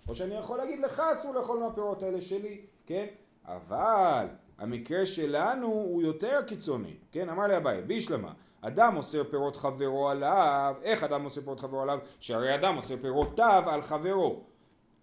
או 0.09 0.15
שאני 0.15 0.35
יכול 0.35 0.59
להגיד 0.59 0.81
לך 0.81 1.03
אסור 1.13 1.35
לאכול 1.35 1.59
מהפירות 1.59 2.03
האלה 2.03 2.21
שלי, 2.21 2.61
כן? 2.87 3.07
אבל 3.45 4.27
המקרה 4.59 5.07
שלנו 5.07 5.67
הוא 5.67 6.03
יותר 6.03 6.43
קיצוני, 6.47 6.97
כן? 7.13 7.29
אמר 7.29 7.47
לי 7.47 7.57
אביי, 7.57 7.83
בישלמה, 7.83 8.33
אדם 8.61 8.97
אוסר 8.97 9.25
פירות 9.25 9.57
חברו 9.57 10.09
עליו, 10.09 10.75
איך 10.83 11.05
אדם 11.05 11.25
אוסר 11.25 11.41
פירות 11.41 11.61
חברו 11.61 11.83
עליו? 11.83 11.99
שהרי 12.21 12.55
אדם 12.55 12.77
אוסר 12.77 12.97
פירותיו 12.97 13.63
על 13.67 13.83
חברו. 13.83 14.45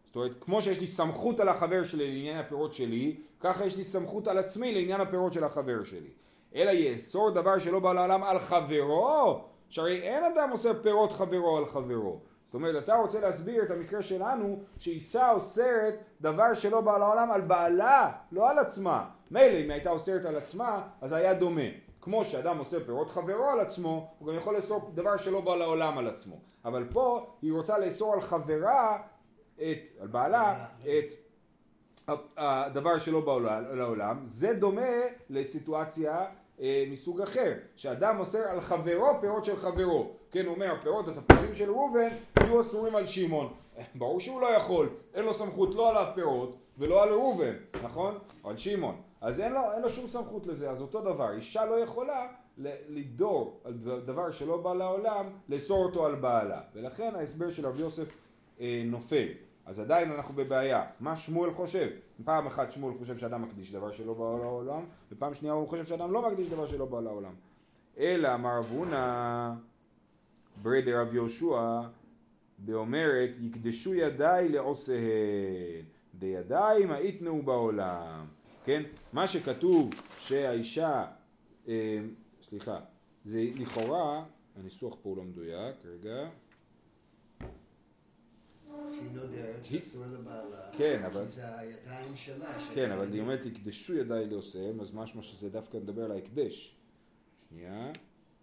זאת 0.05 0.15
אומרת, 0.15 0.31
כמו 0.41 0.61
שיש 0.61 0.79
לי 0.79 0.87
סמכות 0.87 1.39
על 1.39 1.49
החבר 1.49 1.83
שלי 1.83 2.07
לעניין 2.07 2.37
הפירות 2.37 2.73
שלי, 2.73 3.17
ככה 3.39 3.65
יש 3.65 3.77
לי 3.77 3.83
סמכות 3.83 4.27
על 4.27 4.37
עצמי 4.37 4.73
לעניין 4.73 5.01
הפירות 5.01 5.33
של 5.33 5.43
החבר 5.43 5.83
שלי. 5.83 6.09
אלא 6.55 6.71
יאסור 6.71 7.29
דבר 7.29 7.59
שלא 7.59 7.79
בא 7.79 7.93
לעולם 7.93 8.23
על 8.23 8.39
חברו, 8.39 9.41
שהרי 9.69 10.01
אין 10.01 10.23
אדם 10.23 10.49
עושה 10.51 10.73
פירות 10.83 11.11
חברו 11.11 11.57
על 11.57 11.65
חברו. 11.65 12.19
זאת 12.45 12.53
אומרת, 12.53 12.83
אתה 12.83 12.95
רוצה 12.95 13.19
להסביר 13.19 13.63
את 13.63 13.71
המקרה 13.71 14.01
שלנו, 14.01 14.59
שאישה 14.79 15.31
אוסרת 15.31 15.95
דבר 16.21 16.53
שלא 16.53 16.81
בא 16.81 16.97
לעולם 16.97 17.31
על 17.31 17.41
בעלה, 17.41 18.11
לא 18.31 18.49
על 18.49 18.59
עצמה. 18.59 19.05
מילא 19.31 19.65
אם 19.65 19.71
הייתה 19.71 19.89
אוסרת 19.89 20.25
על 20.25 20.35
עצמה, 20.35 20.87
אז 21.01 21.13
היה 21.13 21.33
דומה. 21.33 21.61
כמו 22.01 22.23
שאדם 22.25 22.57
עושה 22.57 22.85
פירות 22.85 23.09
חברו 23.09 23.45
על 23.45 23.59
עצמו, 23.59 24.13
הוא 24.19 24.27
גם 24.27 24.35
יכול 24.35 24.55
לאסור 24.55 24.91
דבר 24.93 25.17
שלא 25.17 25.41
בא 25.41 25.55
לעולם 25.55 25.97
על 25.97 26.07
עצמו. 26.07 26.35
אבל 26.65 26.87
פה 26.93 27.25
היא 27.41 27.53
רוצה 27.53 27.79
לאסור 27.79 28.13
על 28.13 28.21
חברה, 28.21 28.97
את, 29.55 29.87
על 29.99 30.07
בעלה, 30.07 30.65
את 30.79 31.11
הדבר 32.37 32.99
שלא 32.99 33.19
בא 33.19 33.61
לעולם. 33.73 34.21
זה 34.25 34.53
דומה 34.53 34.91
לסיטואציה 35.29 36.25
אה, 36.61 36.83
מסוג 36.91 37.21
אחר, 37.21 37.53
שאדם 37.75 38.19
אוסר 38.19 38.39
על 38.39 38.61
חברו 38.61 39.07
פירות 39.21 39.45
של 39.45 39.55
חברו. 39.55 40.11
כן, 40.31 40.45
הוא 40.45 40.55
אומר, 40.55 40.73
פירות 40.83 41.07
התפוזים 41.07 41.55
של 41.55 41.71
ראובן 41.71 42.09
יהיו 42.39 42.61
אסורים 42.61 42.95
על 42.95 43.07
שמעון. 43.07 43.53
ברור 43.95 44.19
שהוא 44.19 44.41
לא 44.41 44.47
יכול, 44.47 44.89
אין 45.13 45.25
לו 45.25 45.33
סמכות 45.33 45.75
לא 45.75 45.89
על 45.89 45.97
הפירות 45.97 46.57
ולא 46.77 47.03
על 47.03 47.09
ראובן, 47.09 47.53
נכון? 47.83 48.17
על 48.43 48.57
שמעון. 48.57 48.95
אז 49.21 49.39
אין 49.39 49.53
לו, 49.53 49.61
אין 49.73 49.81
לו 49.81 49.89
שום 49.89 50.07
סמכות 50.07 50.47
לזה, 50.47 50.69
אז 50.69 50.81
אותו 50.81 51.01
דבר, 51.01 51.35
אישה 51.35 51.65
לא 51.65 51.79
יכולה 51.79 52.27
לדור 52.89 53.59
על 53.63 53.73
דבר 54.05 54.31
שלא 54.31 54.57
בא 54.57 54.73
לעולם, 54.73 55.23
לאסור 55.49 55.85
אותו 55.85 56.05
על 56.05 56.15
בעלה. 56.15 56.61
ולכן 56.73 57.15
ההסבר 57.15 57.49
של 57.49 57.67
רבי 57.67 57.81
יוסף 57.81 58.17
אה, 58.59 58.83
נופל. 58.85 59.27
אז 59.65 59.79
עדיין 59.79 60.11
אנחנו 60.11 60.33
בבעיה. 60.33 60.83
מה 60.99 61.17
שמואל 61.17 61.53
חושב? 61.53 61.89
פעם 62.23 62.47
אחת 62.47 62.71
שמואל 62.71 62.97
חושב 62.97 63.17
שאדם 63.17 63.41
מקדיש 63.41 63.71
דבר 63.71 63.91
שלא 63.91 64.13
בא 64.13 64.23
לעולם, 64.23 64.83
ופעם 65.11 65.33
שנייה 65.33 65.53
הוא 65.53 65.67
חושב 65.67 65.85
שאדם 65.85 66.11
לא 66.11 66.29
מקדיש 66.29 66.49
דבר 66.49 66.67
שלא 66.67 66.85
בא 66.85 67.01
לעולם. 67.01 67.33
אלא 67.97 68.33
אמר 68.33 68.59
אבונה 68.59 69.55
ברי 70.61 70.81
דרב 70.81 71.13
יהושע 71.13 71.81
באומרת 72.57 73.29
יקדשו 73.39 73.93
ידיי 73.93 74.49
לעושיהן 74.49 75.85
דידיים 76.15 76.91
היתנו 76.91 77.41
בעולם 77.41 78.25
כן 78.65 78.83
מה 79.13 79.27
שכתוב 79.27 79.89
שהאישה 80.19 81.05
אה, 81.67 81.99
סליחה 82.41 82.79
זה 83.25 83.43
לכאורה 83.55 84.23
הניסוח 84.55 84.93
פה 85.01 85.09
הוא 85.09 85.17
לא 85.17 85.23
מדויק 85.23 85.75
רגע 85.85 86.29
שהיא 88.99 89.11
נודרת 89.11 89.65
שאסור 89.65 90.05
לבעלה, 90.05 90.71
כן, 90.77 91.03
אבל... 91.05 91.21
כי 91.21 91.31
זה 91.31 91.59
הידיים 91.59 92.15
שלה. 92.15 92.53
כן, 92.73 92.91
אבל 92.91 93.13
היא 93.13 93.21
אומרת, 93.21 93.45
יקדשו 93.45 93.93
ידיי 93.93 94.25
לעושיהם, 94.25 94.81
אז 94.81 94.93
משמע 94.93 95.21
שזה 95.21 95.49
דווקא 95.49 95.77
מדבר 95.77 96.03
על 96.05 96.11
ההקדש. 96.11 96.77
שנייה. 97.49 97.91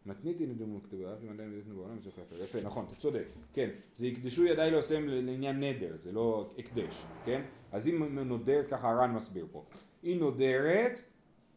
מתניתי 0.07 0.47
נדומו 0.47 0.83
כתובה, 0.83 1.15
אם 1.25 1.29
עדיין 1.31 1.51
נדומו 1.51 1.83
בעולם, 1.83 2.01
זה 2.01 2.09
יפה, 2.09 2.45
יפה, 2.45 2.61
נכון, 2.61 2.85
אתה 2.89 2.95
צודק, 2.95 3.25
כן, 3.53 3.69
זה 3.97 4.07
יקדשו 4.07 4.45
ידיי 4.45 4.71
לעושיהם 4.71 5.09
לעניין 5.09 5.61
נדר, 5.61 5.97
זה 5.97 6.13
לא 6.13 6.51
הקדש, 6.59 7.05
כן? 7.25 7.43
אז 7.73 7.89
אם 7.89 8.19
נודרת, 8.19 8.69
ככה 8.71 8.91
הר"ן 8.91 9.11
מסביר 9.13 9.47
פה, 9.53 9.65
היא 10.03 10.21
נודרת 10.21 11.01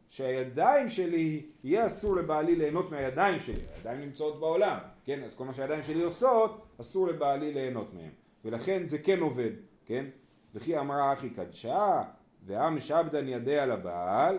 שהידיים 0.10 0.90
שלי, 0.90 1.46
יהיה 1.64 1.86
אסור 1.86 2.16
לבעלי 2.16 2.56
ליהנות 2.56 2.92
מהידיים 2.92 3.40
שלי, 3.40 3.62
הידיים 3.76 4.02
נמצאות 4.02 4.40
בעולם, 4.40 4.78
כן? 5.06 5.24
אז 5.24 5.36
כל 5.36 5.46
מה 5.46 5.54
שהידיים 5.54 5.84
שלי 5.84 6.04
עושות, 6.04 6.66
אסור 6.82 7.08
לבעלי 7.08 7.54
ליהנות 7.54 7.94
מהם. 7.94 8.12
ולכן 8.46 8.88
זה 8.88 8.98
כן 8.98 9.20
עובד, 9.20 9.52
כן? 9.86 10.06
וכי 10.56 10.80
אמרה 10.80 11.14
אחי 11.14 11.30
קדשה, 11.30 12.02
ועם 12.46 12.80
שבדן 12.80 13.28
ידיה 13.28 13.66
לבעל, 13.66 14.38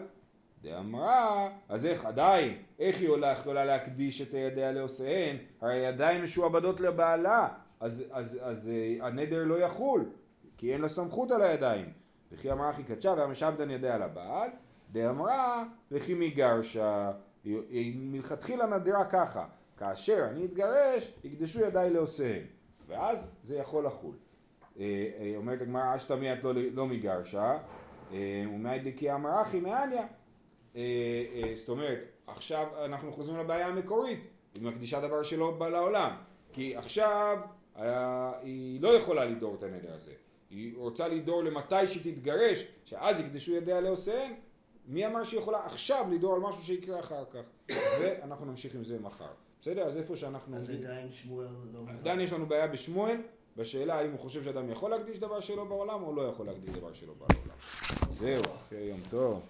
דאמרה, 0.63 1.49
אז 1.69 1.87
איך 1.87 2.05
עדיין, 2.05 2.59
איך 2.79 3.01
היא 3.01 3.09
עולה, 3.09 3.33
יכולה 3.33 3.65
להקדיש 3.65 4.23
את 4.23 4.35
הידיה 4.35 4.73
לעושיהן? 4.73 5.37
הרי 5.61 5.87
עדיין 5.87 6.23
משועבדות 6.23 6.81
לבעלה, 6.81 7.49
אז, 7.81 8.05
אז, 8.11 8.11
אז, 8.13 8.41
אז 8.43 8.73
הנדר 9.01 9.45
לא 9.45 9.59
יחול, 9.59 10.11
כי 10.57 10.73
אין 10.73 10.81
לה 10.81 10.89
סמכות 10.89 11.31
על 11.31 11.43
הידיים. 11.43 11.93
וכי 12.33 12.53
אמרה 12.53 12.71
אחי 12.71 12.85
קדשה, 12.85 13.15
ועם 13.19 13.35
שבדן 13.35 13.71
ידיה 13.71 13.99
לבעל, 13.99 14.51
דאמרה, 14.93 15.65
וכי 15.91 16.15
מגרשה, 16.15 17.13
היא 17.45 17.95
מלכתחילה 17.97 18.67
נדירה 18.67 19.05
ככה, 19.05 19.47
כאשר 19.79 20.27
אני 20.31 20.45
אתגרש, 20.45 21.13
יקדשו 21.25 21.61
ידיי 21.61 21.91
לעושיהן. 21.91 22.43
ואז 22.87 23.37
זה 23.43 23.57
יכול 23.57 23.87
לחול. 23.87 24.15
אה, 24.79 25.11
אה, 25.19 25.33
אומרת 25.37 25.63
הגמרא 25.63 25.97
אשתמיית 25.97 26.45
לא, 26.45 26.53
לא 26.73 26.87
מגרשה, 26.87 27.59
אה, 28.13 28.45
ומאי 28.55 28.79
דקי 28.79 29.13
אמר 29.13 29.43
אחי 29.43 29.61
מעניה. 29.61 30.07
זאת 31.55 31.69
אומרת, 31.69 31.99
עכשיו 32.27 32.67
אנחנו 32.85 33.13
חוזרים 33.13 33.39
לבעיה 33.39 33.67
המקורית, 33.67 34.21
היא 34.55 34.63
מקדישה 34.63 35.01
דבר 35.01 35.23
שלא 35.23 35.51
בא 35.51 35.69
לעולם, 35.69 36.17
כי 36.53 36.77
עכשיו 36.77 37.39
היא 38.43 38.83
לא 38.83 38.89
יכולה 38.89 39.25
לדור 39.25 39.55
את 39.55 39.63
הנדר 39.63 39.95
הזה, 39.95 40.13
היא 40.51 40.77
רוצה 40.77 41.09
לדור 41.09 41.45
למתי 41.45 41.87
שתתגרש, 41.87 42.69
שאז 42.85 43.21
יקדשו 43.21 43.53
ידיה 43.53 43.81
לעושיהן, 43.81 44.33
מי 44.89 45.07
אמר 45.07 45.25
שהיא 45.25 45.41
יכולה 45.41 45.67
עכשיו 45.67 46.07
לדור 46.11 46.35
על 46.35 46.41
משהו 46.41 46.63
שיקרה 46.63 47.01
אחר 47.01 47.25
כך? 47.25 47.75
ואנחנו 48.01 48.47
נמשיך 48.47 48.75
עם 48.75 48.85
זה 48.85 48.99
מחר. 49.01 49.33
בסדר? 49.61 49.83
אז 49.83 49.97
איפה 49.97 50.17
שאנחנו... 50.17 50.57
אז 50.57 50.71
עדיין 50.71 51.13
שמואל 51.13 51.47
לא... 51.73 51.81
עדיין 52.01 52.21
יש 52.21 52.33
לנו 52.33 52.47
בעיה 52.47 52.67
בשמואל, 52.67 53.17
בשאלה 53.57 53.95
האם 53.95 54.11
הוא 54.11 54.21
חושב 54.21 54.45
שאדם 54.45 54.71
יכול 54.71 54.91
להקדיש 54.91 55.19
דבר 55.19 55.41
שלו 55.41 55.69
בעולם 55.69 56.03
או 56.03 56.17
לא 56.17 56.23
יכול 56.23 56.47
להקדיש 56.47 56.77
דבר 56.77 56.95
שלו 56.95 57.15
בעולם. 57.15 57.57
זהו, 58.19 58.43
אחרי 58.57 58.79
יום 58.79 59.01
טוב. 59.11 59.43